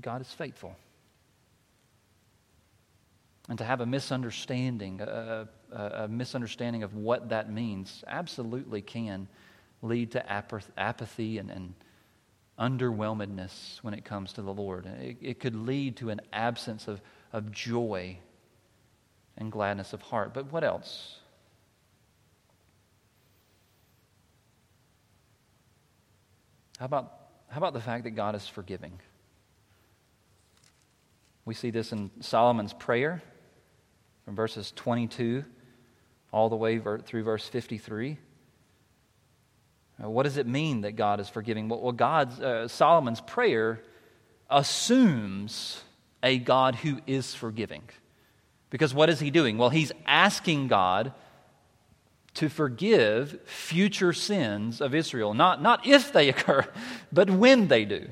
God 0.00 0.20
is 0.20 0.32
faithful. 0.32 0.76
And 3.48 3.58
to 3.58 3.64
have 3.64 3.80
a 3.80 3.86
misunderstanding, 3.86 5.02
a, 5.02 5.48
a, 5.70 5.82
a, 6.04 6.08
misunderstanding 6.08 6.82
of 6.82 6.94
what 6.94 7.28
that 7.28 7.52
means, 7.52 8.02
absolutely 8.06 8.80
can 8.80 9.28
lead 9.82 10.12
to 10.12 10.32
apathy 10.78 11.36
and, 11.36 11.50
and 11.50 11.74
underwhelmedness 12.58 13.82
when 13.82 13.94
it 13.94 14.04
comes 14.04 14.32
to 14.34 14.42
the 14.42 14.52
Lord. 14.52 14.86
It, 14.86 15.16
it 15.20 15.40
could 15.40 15.56
lead 15.56 15.96
to 15.98 16.10
an 16.10 16.20
absence 16.32 16.88
of, 16.88 17.00
of 17.32 17.50
joy 17.50 18.18
and 19.36 19.50
gladness 19.50 19.92
of 19.92 20.02
heart. 20.02 20.32
But 20.32 20.52
what 20.52 20.64
else? 20.64 21.18
How 26.78 26.86
about, 26.86 27.12
how 27.48 27.58
about 27.58 27.72
the 27.72 27.80
fact 27.80 28.04
that 28.04 28.10
God 28.10 28.34
is 28.34 28.46
forgiving? 28.46 29.00
We 31.44 31.54
see 31.54 31.70
this 31.70 31.92
in 31.92 32.10
Solomon's 32.20 32.72
prayer 32.72 33.22
from 34.24 34.34
verses 34.34 34.72
22 34.74 35.44
all 36.32 36.48
the 36.48 36.56
way 36.56 36.78
through 36.78 37.22
verse 37.22 37.46
53. 37.48 38.18
Uh, 40.02 40.10
what 40.10 40.24
does 40.24 40.36
it 40.36 40.46
mean 40.46 40.82
that 40.82 40.92
God 40.92 41.20
is 41.20 41.28
forgiving? 41.28 41.68
Well, 41.68 41.92
God's, 41.92 42.40
uh, 42.40 42.68
Solomon's 42.68 43.20
prayer 43.20 43.80
assumes 44.50 45.82
a 46.22 46.38
God 46.38 46.74
who 46.76 47.00
is 47.06 47.34
forgiving. 47.34 47.82
Because 48.70 48.92
what 48.92 49.08
is 49.08 49.20
he 49.20 49.30
doing? 49.30 49.56
Well, 49.56 49.70
he's 49.70 49.92
asking 50.06 50.68
God 50.68 51.12
to 52.34 52.48
forgive 52.48 53.40
future 53.44 54.12
sins 54.12 54.80
of 54.80 54.94
Israel. 54.94 55.34
Not, 55.34 55.62
not 55.62 55.86
if 55.86 56.12
they 56.12 56.28
occur, 56.30 56.66
but 57.12 57.30
when 57.30 57.68
they 57.68 57.84
do. 57.84 58.08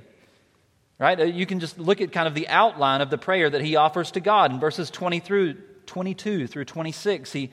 Right? 0.98 1.18
Uh, 1.18 1.24
you 1.24 1.46
can 1.46 1.58
just 1.58 1.78
look 1.78 2.00
at 2.00 2.12
kind 2.12 2.28
of 2.28 2.34
the 2.34 2.46
outline 2.46 3.00
of 3.00 3.10
the 3.10 3.18
prayer 3.18 3.50
that 3.50 3.60
he 3.60 3.74
offers 3.74 4.12
to 4.12 4.20
God 4.20 4.52
in 4.52 4.60
verses 4.60 4.88
20 4.90 5.18
through 5.18 5.54
22 5.86 6.46
through 6.46 6.64
26. 6.64 7.32
He, 7.32 7.50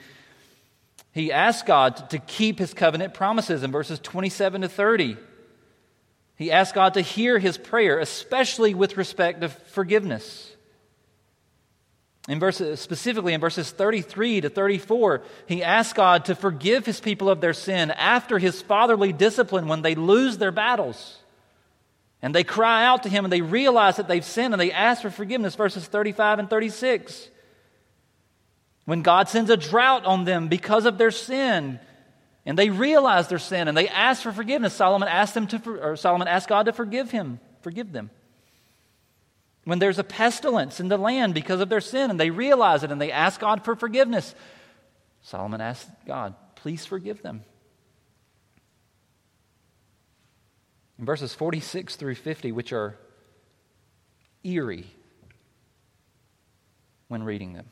he 1.12 1.32
asked 1.32 1.65
God 1.65 2.10
to 2.12 2.19
keep 2.19 2.60
his 2.60 2.74
covenant 2.74 3.13
promises 3.13 3.63
in 3.63 3.72
verses 3.72 4.00
27 4.00 4.62
to 4.62 4.69
30. 4.69 5.17
He 6.36 6.52
asked 6.52 6.76
God 6.76 6.93
to 6.93 7.02
hear 7.02 7.39
his 7.39 7.58
prayer, 7.58 8.00
especially 8.00 8.74
with 8.74 8.95
respect 8.95 9.41
to 9.41 9.50
forgiveness. 9.50 10.56
In 12.28 12.39
verses, 12.39 12.80
specifically 12.80 13.34
in 13.34 13.41
verses 13.41 13.72
33 13.72 14.41
to 14.41 14.50
34, 14.50 15.24
he 15.48 15.63
asked 15.63 15.95
God 15.95 16.26
to 16.26 16.36
forgive 16.36 16.86
his 16.86 17.00
people 17.00 17.28
of 17.28 17.41
their 17.41 17.54
sin 17.54 17.89
after 17.91 18.38
his 18.38 18.62
fatherly 18.62 19.12
discipline 19.12 19.67
when 19.67 19.82
they 19.82 19.95
lose 19.95 20.38
their 20.38 20.52
battles. 20.52 21.17
And 22.22 22.36
they 22.36 22.43
cry 22.43 22.86
out 22.86 23.04
to 23.04 23.10
him 23.10 23.26
and 23.26 23.34
they 23.34 23.41
realize 23.41 23.95
that 23.95 24.08
they've 24.08 24.24
sinned 24.24 24.54
and 24.54 24.62
they 24.62 24.72
ask 24.72 25.02
for 25.02 25.10
forgiveness, 25.10 25.56
verses 25.56 25.88
35 25.88 26.39
and 26.39 26.50
36. 26.50 27.30
When 28.89 29.04
God 29.04 29.30
sends 29.30 29.52
a 29.52 29.56
drought 29.56 30.06
on 30.06 30.25
them 30.25 30.47
because 30.47 30.88
of 30.88 30.97
their 30.97 31.12
sin, 31.12 31.80
and 32.43 32.58
they 32.58 32.71
realize 32.71 33.28
their 33.28 33.38
sin 33.38 33.67
and 33.67 33.78
they 33.78 33.88
ask 33.88 34.23
for 34.23 34.32
forgiveness, 34.32 34.73
Solomon 34.73 35.08
asked 35.08 35.36
them 35.36 35.45
to, 35.45 35.80
or 35.80 35.95
Solomon 35.95 36.28
asked 36.28 36.47
God 36.47 36.65
to 36.65 36.73
forgive 36.73 37.12
him, 37.12 37.39
forgive 37.62 37.91
them. 37.91 38.10
When 39.63 39.78
there's 39.78 39.99
a 39.99 40.04
pestilence 40.04 40.80
in 40.80 40.88
the 40.88 40.97
land 40.97 41.36
because 41.36 41.62
of 41.62 41.69
their 41.69 41.82
sin 41.82 42.10
and 42.10 42.19
they 42.19 42.32
realize 42.32 42.82
it 42.82 42.89
and 42.89 42.99
they 42.99 43.12
ask 43.12 43.39
God 43.39 43.63
for 43.63 43.75
forgiveness, 43.75 44.34
Solomon 45.21 45.62
asked 45.62 45.88
God, 46.08 46.34
please 46.56 46.84
forgive 46.84 47.21
them. 47.21 47.43
In 50.97 51.06
verses 51.06 51.36
46 51.36 51.95
through 51.95 52.15
50, 52.15 52.52
which 52.54 52.73
are 52.73 52.97
eerie 54.43 54.88
when 57.08 57.21
reading 57.21 57.54
them 57.54 57.67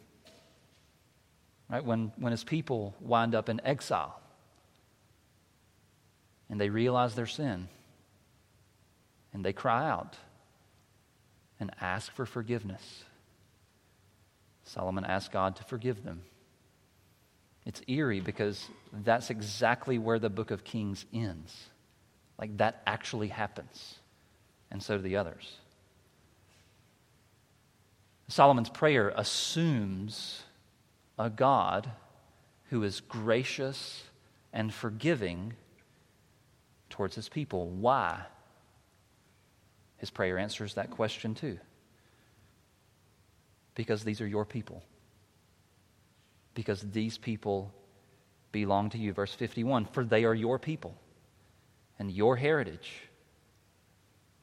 right? 1.70 1.84
When, 1.84 2.12
when 2.18 2.32
his 2.32 2.44
people 2.44 2.96
wind 3.00 3.36
up 3.36 3.50
in 3.50 3.62
exile 3.64 4.20
and 6.50 6.60
they 6.60 6.70
realize 6.70 7.16
their 7.16 7.28
sin 7.28 7.68
and 9.34 9.44
they 9.44 9.54
cry 9.54 9.90
out 9.90 10.16
and 11.60 11.72
ask 11.82 12.12
for 12.12 12.26
forgiveness. 12.26 13.04
Solomon 14.64 15.06
asked 15.06 15.32
God 15.32 15.56
to 15.58 15.64
forgive 15.64 16.04
them. 16.04 16.22
It's 17.66 17.82
eerie 17.88 18.22
because 18.22 18.70
that's 18.94 19.30
exactly 19.30 19.98
where 19.98 20.20
the 20.20 20.30
book 20.30 20.52
of 20.52 20.64
Kings 20.64 21.06
ends. 21.14 21.70
Like 22.40 22.58
that 22.58 22.82
actually 22.86 23.28
happens. 23.28 23.96
And 24.72 24.82
so 24.82 24.98
do 24.98 25.04
the 25.04 25.18
others. 25.18 25.58
Solomon's 28.30 28.70
prayer 28.70 29.14
assumes 29.16 30.44
a 31.18 31.30
God 31.30 31.90
who 32.70 32.84
is 32.84 33.02
gracious 33.02 34.04
and 34.54 34.74
forgiving 34.74 35.54
towards 36.90 37.16
his 37.16 37.30
people. 37.30 37.68
Why? 37.70 38.22
His 39.98 40.10
prayer 40.10 40.38
answers 40.38 40.76
that 40.76 40.92
question 40.92 41.36
too. 41.36 41.60
Because 43.76 44.04
these 44.04 44.22
are 44.22 44.28
your 44.28 44.46
people. 44.46 44.84
Because 46.54 46.82
these 46.82 47.18
people 47.18 47.74
belong 48.52 48.90
to 48.92 48.98
you. 48.98 49.14
Verse 49.14 49.34
51 49.34 49.86
For 49.86 50.04
they 50.04 50.26
are 50.26 50.34
your 50.34 50.60
people 50.60 50.96
and 52.00 52.12
your 52.12 52.36
heritage, 52.36 52.92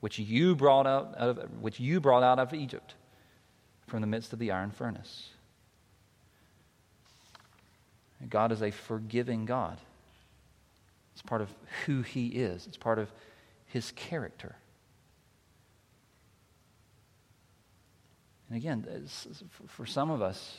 which 0.01 0.19
you 0.19 0.55
brought 0.55 0.87
out, 0.87 1.15
of, 1.15 1.39
which 1.61 1.81
you 1.81 2.01
brought 2.01 2.23
out 2.23 2.39
of 2.39 2.53
Egypt 2.53 2.95
from 3.87 4.01
the 4.01 4.07
midst 4.07 4.33
of 4.33 4.39
the 4.39 4.51
iron 4.51 4.71
furnace. 4.71 5.31
God 8.29 8.53
is 8.53 8.63
a 8.63 8.71
forgiving 8.71 9.45
God. 9.45 9.79
It's 11.13 11.23
part 11.23 11.41
of 11.41 11.49
who 11.87 12.03
He 12.03 12.29
is, 12.29 12.67
it's 12.67 12.77
part 12.77 12.99
of 12.99 13.11
His 13.67 13.93
character. 13.93 14.57
And 18.49 18.59
again, 18.59 19.07
for 19.69 19.87
some 19.87 20.11
of 20.11 20.23
us, 20.23 20.59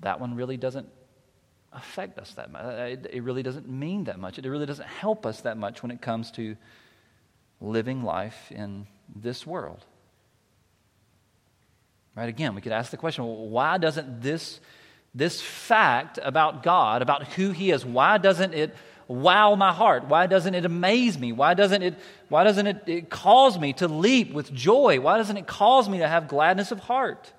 that 0.00 0.20
one 0.20 0.34
really 0.34 0.56
doesn't 0.56 0.88
affect 1.72 2.18
us 2.18 2.32
that 2.34 2.50
much. 2.50 2.62
Uh, 2.62 2.96
it 3.10 3.22
really 3.22 3.42
doesn't 3.42 3.68
mean 3.68 4.04
that 4.04 4.18
much. 4.18 4.38
It 4.38 4.44
really 4.44 4.66
doesn't 4.66 4.88
help 4.88 5.24
us 5.24 5.42
that 5.42 5.56
much 5.56 5.82
when 5.82 5.90
it 5.90 6.00
comes 6.00 6.30
to 6.32 6.56
living 7.60 8.02
life 8.02 8.50
in 8.50 8.86
this 9.14 9.46
world. 9.46 9.84
Right? 12.16 12.28
Again, 12.28 12.54
we 12.54 12.60
could 12.60 12.72
ask 12.72 12.90
the 12.90 12.96
question 12.96 13.24
why 13.24 13.78
doesn't 13.78 14.20
this, 14.20 14.60
this 15.14 15.40
fact 15.40 16.18
about 16.22 16.62
God, 16.62 17.02
about 17.02 17.26
who 17.28 17.50
He 17.50 17.70
is, 17.70 17.84
why 17.84 18.18
doesn't 18.18 18.54
it 18.54 18.74
wow 19.08 19.56
my 19.56 19.72
heart? 19.72 20.04
Why 20.06 20.26
doesn't 20.26 20.54
it 20.54 20.64
amaze 20.64 21.18
me? 21.18 21.32
Why 21.32 21.54
doesn't 21.54 21.82
it, 21.82 21.94
why 22.28 22.44
doesn't 22.44 22.66
it, 22.66 22.82
it 22.86 23.10
cause 23.10 23.58
me 23.58 23.72
to 23.74 23.88
leap 23.88 24.32
with 24.32 24.52
joy? 24.52 25.00
Why 25.00 25.18
doesn't 25.18 25.36
it 25.36 25.46
cause 25.46 25.88
me 25.88 25.98
to 25.98 26.08
have 26.08 26.28
gladness 26.28 26.70
of 26.70 26.78
heart? 26.78 27.32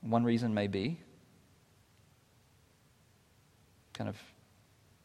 One 0.00 0.24
reason 0.24 0.54
may 0.54 0.66
be 0.66 0.98
kind 3.92 4.08
of 4.08 4.16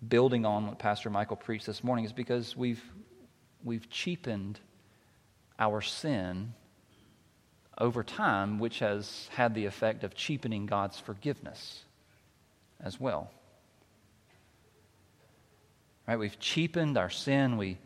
building 0.08 0.46
on 0.46 0.68
what 0.68 0.80
Pastor 0.80 1.10
Michael 1.10 1.36
preached 1.36 1.66
this 1.66 1.84
morning 1.84 2.06
is 2.06 2.14
because 2.14 2.56
we've, 2.56 2.82
we've 3.64 3.90
cheapened 3.90 4.60
our 5.60 5.82
sin 5.82 6.54
over 7.78 8.04
time, 8.04 8.60
which 8.60 8.80
has 8.80 9.30
had 9.32 9.54
the 9.54 9.66
effect 9.66 10.04
of 10.04 10.16
cheapening 10.16 10.66
God's 10.66 11.00
forgiveness 11.00 11.84
as 12.82 13.00
well. 13.00 13.32
Right? 16.08 16.18
We've 16.18 16.40
cheapened 16.40 16.98
our 16.98 17.10
sin. 17.10 17.58
We, 17.58 17.78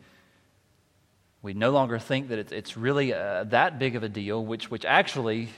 we 1.42 1.54
no 1.54 1.70
longer 1.70 1.98
think 1.98 2.28
that 2.28 2.38
it's, 2.38 2.52
it's 2.52 2.76
really 2.76 3.14
uh, 3.14 3.44
that 3.44 3.78
big 3.78 3.96
of 3.96 4.02
a 4.02 4.08
deal, 4.08 4.44
which, 4.44 4.70
which 4.70 4.84
actually 4.84 5.48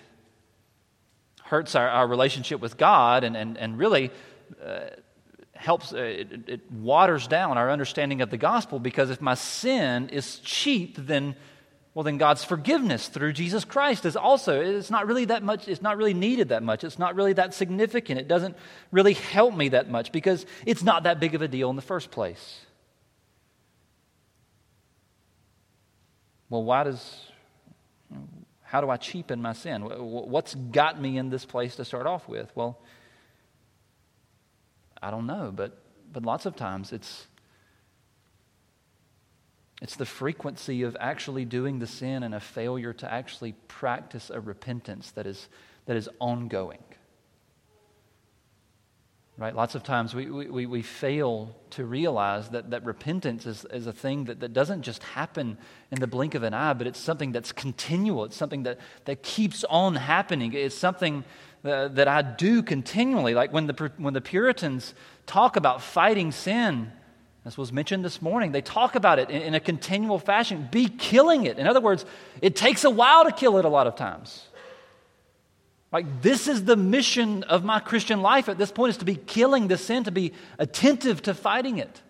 hurts 1.43 1.75
our, 1.75 1.89
our 1.89 2.07
relationship 2.07 2.61
with 2.61 2.79
God 2.79 3.25
and, 3.25 3.37
and, 3.37 3.59
and 3.59 3.79
really 3.79 4.11
uh, 4.65 4.81
helps, 5.55 5.93
uh, 5.93 5.99
it, 5.99 6.49
it 6.49 6.73
waters 6.73 7.27
down 7.27 7.59
our 7.59 7.71
understanding 7.71 8.23
of 8.23 8.31
the 8.31 8.39
gospel 8.39 8.79
because 8.79 9.11
if 9.11 9.21
my 9.21 9.35
sin 9.35 10.09
is 10.09 10.39
cheap, 10.39 10.97
then 10.97 11.37
well 11.95 12.03
then 12.03 12.19
god's 12.19 12.45
forgiveness 12.45 13.09
through 13.09 13.33
jesus 13.33 13.65
christ 13.65 14.07
is 14.07 14.17
also 14.17 14.61
it's 14.61 14.91
not 14.91 15.07
really 15.07 15.27
that 15.27 15.43
much 15.43 15.69
it's 15.69 15.83
not 15.83 15.97
really 15.97 16.15
needed 16.15 16.51
that 16.51 16.63
much. 16.63 16.85
It's 16.85 16.99
not 16.99 17.15
really 17.15 17.33
that 17.35 17.55
significant. 17.55 18.21
It 18.21 18.29
doesn't 18.29 18.57
really 18.91 19.15
help 19.15 19.55
me 19.55 19.71
that 19.71 19.91
much 19.91 20.13
because 20.13 20.47
it's 20.65 20.83
not 20.83 21.03
that 21.05 21.21
big 21.21 21.35
of 21.35 21.43
a 21.43 21.49
deal 21.49 21.71
in 21.71 21.77
the 21.77 21.83
first 21.83 22.11
place. 22.11 22.61
Well 26.49 26.63
why 26.65 26.85
does 26.85 27.21
how 28.63 28.81
do 28.81 28.89
i 28.89 28.97
cheapen 28.97 29.43
my 29.43 29.53
sin? 29.53 29.83
What's 29.83 30.55
got 30.55 31.01
me 31.01 31.19
in 31.19 31.29
this 31.31 31.45
place 31.45 31.77
to 31.77 31.85
start 31.85 32.07
off 32.07 32.29
with? 32.29 32.51
Well 32.55 32.81
i 35.05 35.11
don't 35.11 35.27
know 35.27 35.53
but 35.53 35.79
but 36.13 36.23
lots 36.25 36.47
of 36.47 36.55
times 36.55 36.93
it's 36.93 37.27
it's 39.83 39.97
the 39.97 40.07
frequency 40.07 40.85
of 40.85 40.97
actually 41.01 41.45
doing 41.45 41.81
the 41.81 41.89
sin 41.89 42.23
and 42.23 42.37
a 42.37 42.41
failure 42.41 42.93
to 42.93 43.13
actually 43.13 43.55
practice 43.67 44.31
a 44.31 44.41
repentance 44.41 45.11
that 45.11 45.27
is, 45.27 45.49
that 45.87 45.97
is 45.97 46.09
ongoing. 46.21 46.85
Right? 49.37 49.57
Lots 49.57 49.75
of 49.75 49.83
times 49.83 50.15
we, 50.15 50.31
we, 50.31 50.67
we 50.67 50.83
fail 50.83 51.57
to 51.71 51.85
realize 51.85 52.51
that, 52.51 52.71
that 52.71 52.85
repentance 52.85 53.45
is, 53.45 53.67
is 53.73 53.89
a 53.89 53.93
thing 53.93 54.27
that, 54.27 54.39
that 54.39 54.53
doesn't 54.53 54.83
just 54.83 55.03
happen 55.03 55.59
in 55.91 55.99
the 55.99 56.07
blink 56.07 56.37
of 56.37 56.45
an 56.45 56.55
eye, 56.55 56.75
but 56.75 56.87
it's 56.87 57.01
something 57.01 57.33
that's 57.33 57.51
continual. 57.51 58.25
It's 58.25 58.37
something 58.37 58.63
that, 58.63 58.79
that 59.07 59.25
keeps 59.25 59.65
on 59.65 59.97
happening. 59.97 60.53
It's 60.53 60.77
something 60.77 61.25
that, 61.65 61.97
that 61.97 62.07
I 62.07 62.23
do 62.23 62.63
continually. 62.63 63.35
Like 63.35 63.53
when 63.53 63.67
the, 63.67 63.91
when 63.97 64.15
the 64.15 64.21
Puritans 64.21 64.95
talk 65.27 65.57
about 65.57 65.83
fighting 65.83 66.31
sin, 66.31 66.93
as 67.45 67.59
was 67.59 67.73
mentioned 67.73 68.05
this 68.05 68.23
morning, 68.23 68.53
they 68.53 68.63
talk 68.63 68.95
about 68.95 69.19
it 69.19 69.29
in, 69.29 69.43
in, 69.43 69.55
a 69.55 69.61
continual 69.61 70.19
fashion. 70.19 70.69
Be 70.71 70.89
killing 70.89 71.45
it. 71.45 71.59
In 71.59 71.67
other 71.67 71.81
words, 71.81 72.05
it 72.41 72.55
takes 72.55 72.85
a 72.85 72.91
while 72.91 73.25
to 73.25 73.33
kill 73.33 73.59
it 73.59 73.65
a 73.65 73.69
lot 73.69 73.89
of 73.89 73.97
times. 73.97 74.47
Like, 75.91 76.23
this 76.23 76.47
is 76.47 76.65
the 76.65 76.77
mission 76.77 77.43
of 77.45 77.65
my 77.65 77.81
Christian 77.81 78.23
life 78.23 78.49
at 78.49 78.59
this 78.59 78.71
point 78.71 78.91
is 78.91 78.97
to 78.99 79.05
be 79.05 79.17
killing 79.17 79.69
the 79.69 79.77
sin, 79.77 80.05
to 80.05 80.13
be 80.13 80.33
attentive 80.59 81.21
to 81.23 81.35
fighting 81.35 81.79
it. 81.79 82.01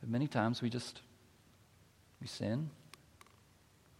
But 0.00 0.10
many 0.10 0.28
times 0.28 0.60
we 0.60 0.68
just 0.68 1.00
we 2.20 2.26
sin, 2.26 2.70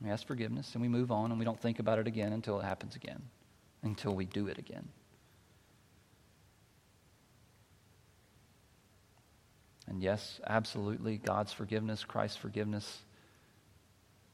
we 0.01 0.11
ask 0.11 0.27
forgiveness, 0.27 0.75
and 0.75 0.83
we 0.83 0.89
move 0.89 1.11
on, 1.11 1.31
and 1.31 1.39
we 1.39 1.45
don't 1.45 1.59
think 1.59 1.79
about 1.79 1.99
it 1.99 2.07
again 2.07 2.33
until 2.33 2.61
it 2.61 2.65
happens 2.65 2.95
again, 2.95 3.23
until 3.83 4.15
we 4.15 4.27
do 4.27 4.47
it 4.47 4.59
again. 4.59 4.89
And 9.89 10.03
yes, 10.03 10.41
absolutely, 10.47 11.17
God's 11.19 11.53
forgiveness, 11.53 12.05
Christ's 12.05 12.37
forgiveness 12.37 13.03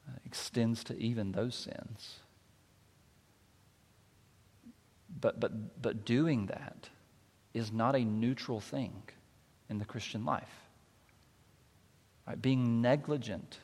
uh, 0.08 0.12
extends 0.26 0.82
to 0.84 0.98
even 0.98 1.32
those 1.32 1.54
sins. 1.54 2.18
But, 5.20 5.38
but, 5.38 5.80
but 5.80 6.04
doing 6.04 6.46
that 6.46 6.88
is 7.52 7.72
not 7.72 7.94
a 7.94 8.04
neutral 8.04 8.60
thing 8.60 9.02
in 9.70 9.78
the 9.78 9.84
Christian 9.84 10.24
life. 10.24 10.50
Right? 12.26 12.40
Being 12.40 12.82
negligent 12.82 13.58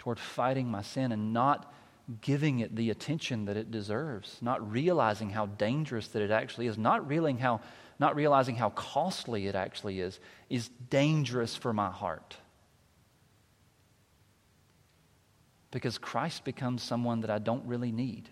toward 0.00 0.18
fighting 0.18 0.68
my 0.68 0.82
sin 0.82 1.12
and 1.12 1.32
not 1.32 1.72
giving 2.20 2.58
it 2.58 2.74
the 2.74 2.90
attention 2.90 3.44
that 3.44 3.56
it 3.56 3.70
deserves, 3.70 4.38
not 4.40 4.70
realizing 4.70 5.30
how 5.30 5.46
dangerous 5.46 6.08
that 6.08 6.22
it 6.22 6.32
actually 6.32 6.66
is, 6.66 6.76
not 6.76 7.06
realizing 7.06 7.38
how 7.38 7.60
not 7.98 8.16
realizing 8.16 8.56
how 8.56 8.70
costly 8.70 9.46
it 9.46 9.54
actually 9.54 10.00
is, 10.00 10.18
is 10.50 10.68
dangerous 10.90 11.56
for 11.56 11.72
my 11.72 11.90
heart. 11.90 12.36
Because 15.70 15.98
Christ 15.98 16.44
becomes 16.44 16.82
someone 16.82 17.20
that 17.22 17.30
I 17.30 17.38
don't 17.38 17.66
really 17.66 17.92
need. 17.92 18.28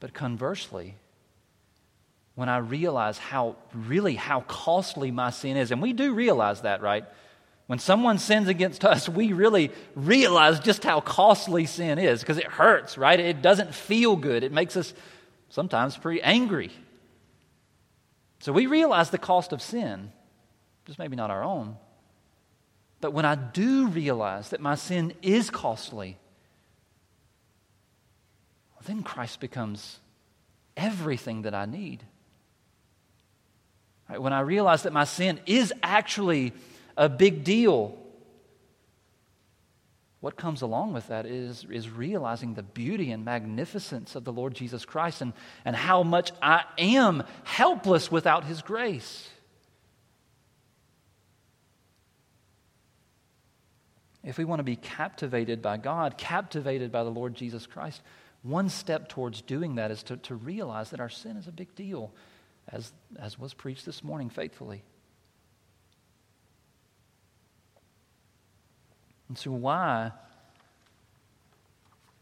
But 0.00 0.14
conversely, 0.14 0.94
when 2.34 2.48
I 2.48 2.58
realize 2.58 3.18
how 3.18 3.56
really 3.72 4.14
how 4.14 4.42
costly 4.42 5.10
my 5.10 5.30
sin 5.30 5.56
is, 5.56 5.72
and 5.72 5.82
we 5.82 5.92
do 5.92 6.14
realize 6.14 6.60
that, 6.60 6.82
right? 6.82 7.04
When 7.66 7.78
someone 7.78 8.18
sins 8.18 8.48
against 8.48 8.84
us, 8.84 9.08
we 9.08 9.32
really 9.32 9.70
realize 9.94 10.60
just 10.60 10.84
how 10.84 11.00
costly 11.00 11.66
sin 11.66 11.98
is 11.98 12.20
because 12.20 12.38
it 12.38 12.46
hurts, 12.46 12.96
right? 12.96 13.18
It 13.18 13.42
doesn't 13.42 13.74
feel 13.74 14.16
good. 14.16 14.42
It 14.42 14.52
makes 14.52 14.76
us 14.76 14.94
sometimes 15.50 15.96
pretty 15.96 16.22
angry. 16.22 16.70
So 18.40 18.52
we 18.52 18.66
realize 18.66 19.10
the 19.10 19.18
cost 19.18 19.52
of 19.52 19.60
sin, 19.60 20.12
just 20.86 20.98
maybe 20.98 21.16
not 21.16 21.30
our 21.30 21.42
own. 21.42 21.76
But 23.00 23.12
when 23.12 23.24
I 23.24 23.34
do 23.34 23.88
realize 23.88 24.50
that 24.50 24.60
my 24.60 24.74
sin 24.74 25.12
is 25.22 25.50
costly, 25.50 26.18
then 28.86 29.02
Christ 29.02 29.40
becomes 29.40 30.00
everything 30.76 31.42
that 31.42 31.54
I 31.54 31.66
need. 31.66 32.02
Right? 34.08 34.20
When 34.20 34.32
I 34.32 34.40
realize 34.40 34.84
that 34.84 34.92
my 34.92 35.04
sin 35.04 35.40
is 35.46 35.72
actually 35.82 36.52
a 36.96 37.08
big 37.08 37.44
deal, 37.44 37.98
what 40.20 40.36
comes 40.36 40.62
along 40.62 40.92
with 40.92 41.08
that 41.08 41.26
is, 41.26 41.64
is 41.70 41.88
realizing 41.88 42.54
the 42.54 42.62
beauty 42.62 43.12
and 43.12 43.24
magnificence 43.24 44.16
of 44.16 44.24
the 44.24 44.32
Lord 44.32 44.54
Jesus 44.54 44.84
Christ 44.84 45.22
and, 45.22 45.32
and 45.64 45.76
how 45.76 46.02
much 46.02 46.32
I 46.42 46.64
am 46.76 47.22
helpless 47.44 48.10
without 48.10 48.44
His 48.44 48.60
grace. 48.60 49.28
If 54.24 54.38
we 54.38 54.44
want 54.44 54.58
to 54.58 54.64
be 54.64 54.76
captivated 54.76 55.62
by 55.62 55.76
God, 55.76 56.18
captivated 56.18 56.90
by 56.90 57.04
the 57.04 57.10
Lord 57.10 57.34
Jesus 57.34 57.66
Christ, 57.66 58.02
one 58.42 58.68
step 58.68 59.08
towards 59.08 59.40
doing 59.40 59.76
that 59.76 59.90
is 59.92 60.02
to, 60.04 60.16
to 60.18 60.34
realize 60.34 60.90
that 60.90 61.00
our 61.00 61.08
sin 61.08 61.36
is 61.36 61.46
a 61.46 61.52
big 61.52 61.74
deal, 61.76 62.12
as, 62.68 62.92
as 63.18 63.38
was 63.38 63.54
preached 63.54 63.86
this 63.86 64.02
morning 64.02 64.30
faithfully. 64.30 64.82
And 69.28 69.36
so, 69.36 69.50
why 69.50 70.12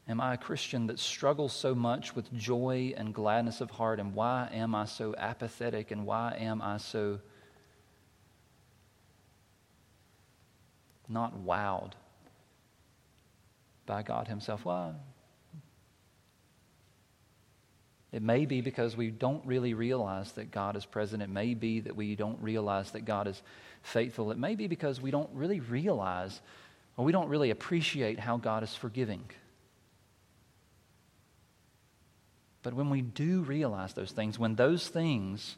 am 0.09 0.21
I 0.21 0.35
a 0.35 0.37
Christian 0.37 0.89
that 0.89 0.99
struggles 0.99 1.53
so 1.53 1.75
much 1.75 2.15
with 2.15 2.33
joy 2.35 2.95
and 2.97 3.15
gladness 3.15 3.61
of 3.61 3.71
heart? 3.71 4.01
And 4.01 4.15
why 4.15 4.49
am 4.53 4.75
I 4.75 4.87
so 4.87 5.15
apathetic? 5.17 5.91
And 5.91 6.05
why 6.05 6.37
am 6.39 6.61
I 6.61 6.79
so 6.79 7.21
not 11.09 11.39
wowed 11.45 11.93
by 13.87 14.03
God 14.03 14.27
Himself? 14.27 14.65
Why? 14.65 14.93
It 18.13 18.23
may 18.23 18.47
be 18.47 18.63
because 18.63 18.97
we 18.97 19.11
don't 19.11 19.45
really 19.45 19.75
realize 19.75 20.33
that 20.33 20.51
God 20.51 20.77
is 20.77 20.87
present. 20.87 21.23
It 21.23 21.29
may 21.29 21.55
be 21.55 21.81
that 21.81 21.95
we 21.95 22.17
don't 22.17 22.41
realize 22.41 22.93
that 22.93 23.05
God 23.05 23.27
is 23.27 23.43
faithful. 23.83 24.31
It 24.31 24.39
may 24.39 24.55
be 24.55 24.69
because 24.69 25.01
we 25.01 25.11
don't 25.11 25.29
really 25.35 25.61
realize 25.61 26.41
we 27.05 27.13
don't 27.13 27.29
really 27.29 27.51
appreciate 27.51 28.19
how 28.19 28.39
God 28.39 28.63
is 28.63 28.75
forgiving. 28.75 29.25
But 32.63 32.75
when 32.75 32.91
we 32.91 33.03
do 33.03 33.43
realize 33.43 33.93
those 33.93 34.11
things, 34.11 34.39
when 34.39 34.57
those 34.57 34.89
things 34.89 35.57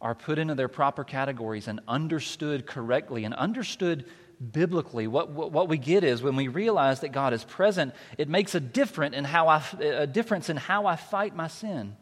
are 0.00 0.14
put 0.14 0.38
into 0.38 0.54
their 0.54 0.68
proper 0.68 1.04
categories 1.04 1.68
and 1.68 1.80
understood 1.88 2.66
correctly 2.66 3.24
and 3.24 3.34
understood 3.34 4.06
biblically, 4.52 5.08
what, 5.08 5.30
what, 5.30 5.50
what, 5.50 5.68
we 5.68 5.76
get 5.76 6.04
is 6.04 6.22
when 6.22 6.36
we 6.36 6.46
realize 6.48 7.00
that 7.00 7.10
God 7.10 7.32
is 7.32 7.42
present, 7.42 7.92
it 8.16 8.28
makes 8.28 8.54
a, 8.54 8.60
different 8.60 9.16
in 9.16 9.24
how 9.24 9.48
I, 9.48 9.62
a 9.80 10.06
difference 10.06 10.48
in 10.48 10.56
how 10.56 10.86
I 10.86 10.96
fight 10.96 11.34
my 11.34 11.48
sin. 11.48 11.96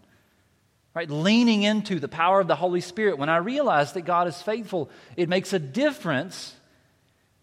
Right? 0.94 1.10
Leaning 1.10 1.62
into 1.62 1.98
the 1.98 2.08
power 2.08 2.38
of 2.38 2.48
the 2.48 2.56
Holy 2.56 2.80
Spirit, 2.82 3.18
when 3.18 3.28
I 3.28 3.38
realize 3.38 3.94
that 3.94 4.02
God 4.02 4.28
is 4.28 4.40
faithful, 4.40 4.90
it 5.16 5.28
makes 5.28 5.52
a 5.52 5.58
difference 5.58 6.54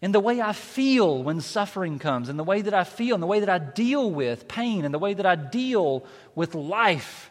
in 0.04 0.12
the 0.12 0.20
way 0.20 0.38
I 0.38 0.52
feel 0.52 1.22
when 1.22 1.40
suffering 1.40 1.98
comes, 1.98 2.28
in 2.28 2.36
the 2.36 2.44
way 2.44 2.60
that 2.60 2.74
I 2.74 2.84
feel, 2.84 3.14
in 3.14 3.22
the 3.22 3.26
way 3.26 3.40
that 3.40 3.48
I 3.48 3.56
deal 3.56 4.10
with 4.10 4.46
pain, 4.46 4.84
in 4.84 4.92
the 4.92 4.98
way 4.98 5.14
that 5.14 5.24
I 5.24 5.34
deal 5.34 6.04
with 6.34 6.54
life. 6.54 7.30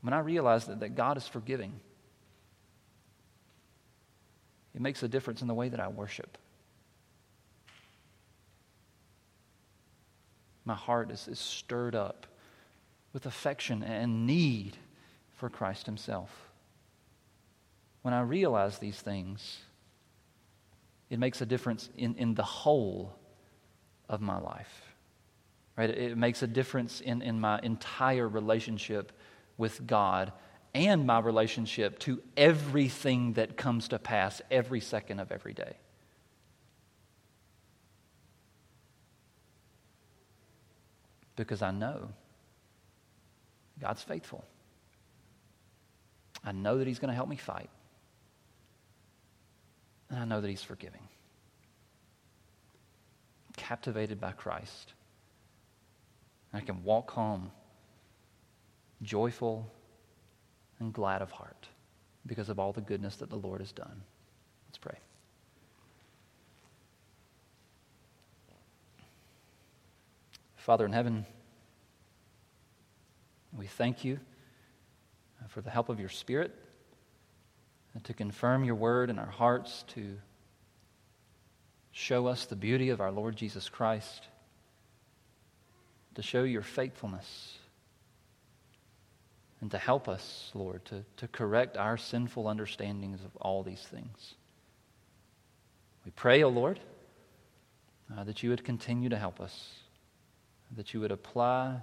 When 0.00 0.14
I 0.14 0.20
realize 0.20 0.64
that, 0.64 0.80
that 0.80 0.94
God 0.94 1.18
is 1.18 1.28
forgiving, 1.28 1.78
it 4.74 4.80
makes 4.80 5.02
a 5.02 5.08
difference 5.08 5.42
in 5.42 5.46
the 5.46 5.52
way 5.52 5.68
that 5.68 5.78
I 5.78 5.88
worship. 5.88 6.38
My 10.64 10.74
heart 10.74 11.10
is, 11.10 11.28
is 11.28 11.38
stirred 11.38 11.94
up 11.94 12.26
with 13.12 13.26
affection 13.26 13.82
and 13.82 14.26
need 14.26 14.78
for 15.34 15.50
Christ 15.50 15.84
Himself 15.84 16.43
when 18.04 18.12
I 18.12 18.20
realize 18.20 18.76
these 18.76 19.00
things, 19.00 19.60
it 21.08 21.18
makes 21.18 21.40
a 21.40 21.46
difference 21.46 21.88
in, 21.96 22.14
in 22.16 22.34
the 22.34 22.42
whole 22.42 23.16
of 24.10 24.20
my 24.20 24.38
life. 24.38 24.94
Right? 25.74 25.88
It 25.88 26.18
makes 26.18 26.42
a 26.42 26.46
difference 26.46 27.00
in, 27.00 27.22
in 27.22 27.40
my 27.40 27.60
entire 27.62 28.28
relationship 28.28 29.10
with 29.56 29.86
God 29.86 30.32
and 30.74 31.06
my 31.06 31.18
relationship 31.18 31.98
to 32.00 32.20
everything 32.36 33.32
that 33.32 33.56
comes 33.56 33.88
to 33.88 33.98
pass 33.98 34.42
every 34.50 34.80
second 34.80 35.18
of 35.18 35.32
every 35.32 35.54
day. 35.54 35.78
Because 41.36 41.62
I 41.62 41.70
know 41.70 42.10
God's 43.80 44.02
faithful. 44.02 44.44
I 46.44 46.52
know 46.52 46.76
that 46.76 46.86
He's 46.86 46.98
going 46.98 47.08
to 47.08 47.14
help 47.14 47.30
me 47.30 47.36
fight. 47.36 47.70
And 50.10 50.18
I 50.18 50.24
know 50.24 50.40
that 50.40 50.48
He's 50.48 50.62
forgiving. 50.62 51.08
Captivated 53.56 54.20
by 54.20 54.32
Christ. 54.32 54.92
I 56.52 56.60
can 56.60 56.84
walk 56.84 57.10
home 57.10 57.50
joyful 59.02 59.70
and 60.80 60.92
glad 60.92 61.22
of 61.22 61.30
heart 61.30 61.68
because 62.26 62.48
of 62.48 62.58
all 62.58 62.72
the 62.72 62.80
goodness 62.80 63.16
that 63.16 63.30
the 63.30 63.36
Lord 63.36 63.60
has 63.60 63.72
done. 63.72 64.02
Let's 64.68 64.78
pray. 64.78 64.96
Father 70.56 70.86
in 70.86 70.92
heaven, 70.92 71.26
we 73.56 73.66
thank 73.66 74.04
you 74.04 74.18
for 75.48 75.60
the 75.60 75.70
help 75.70 75.90
of 75.90 76.00
your 76.00 76.08
Spirit 76.08 76.54
and 77.94 78.04
to 78.04 78.12
confirm 78.12 78.64
your 78.64 78.74
word 78.74 79.08
in 79.08 79.18
our 79.18 79.30
hearts, 79.30 79.84
to 79.94 80.16
show 81.92 82.26
us 82.26 82.46
the 82.46 82.56
beauty 82.56 82.90
of 82.90 83.00
our 83.00 83.12
Lord 83.12 83.36
Jesus 83.36 83.68
Christ, 83.68 84.26
to 86.16 86.22
show 86.22 86.42
your 86.42 86.62
faithfulness, 86.62 87.58
and 89.60 89.70
to 89.70 89.78
help 89.78 90.08
us, 90.08 90.50
Lord, 90.54 90.84
to, 90.86 91.04
to 91.18 91.28
correct 91.28 91.76
our 91.76 91.96
sinful 91.96 92.48
understandings 92.48 93.24
of 93.24 93.34
all 93.36 93.62
these 93.62 93.80
things. 93.80 94.34
We 96.04 96.10
pray, 96.10 96.42
O 96.42 96.48
oh 96.48 96.50
Lord, 96.50 96.80
uh, 98.14 98.24
that 98.24 98.42
you 98.42 98.50
would 98.50 98.64
continue 98.64 99.08
to 99.08 99.16
help 99.16 99.40
us, 99.40 99.72
that 100.76 100.92
you 100.92 101.00
would 101.00 101.12
apply 101.12 101.80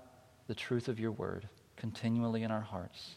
the 0.47 0.53
truth 0.53 0.89
of 0.89 0.99
your 0.99 1.11
word 1.11 1.47
continually 1.77 2.43
in 2.43 2.51
our 2.51 2.61
hearts 2.61 3.15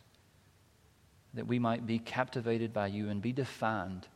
that 1.34 1.46
we 1.46 1.58
might 1.58 1.86
be 1.86 1.98
captivated 1.98 2.72
by 2.72 2.86
you 2.86 3.08
and 3.08 3.20
be 3.20 3.32
defined 3.32 4.06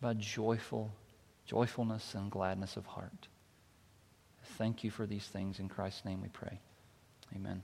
by 0.00 0.14
joyful 0.14 0.90
joyfulness 1.46 2.14
and 2.14 2.30
gladness 2.30 2.76
of 2.76 2.84
heart. 2.84 3.26
Thank 4.58 4.84
you 4.84 4.90
for 4.90 5.06
these 5.06 5.26
things. 5.26 5.58
In 5.58 5.68
Christ's 5.68 6.04
name 6.04 6.20
we 6.20 6.28
pray. 6.28 6.60
Amen. 7.34 7.62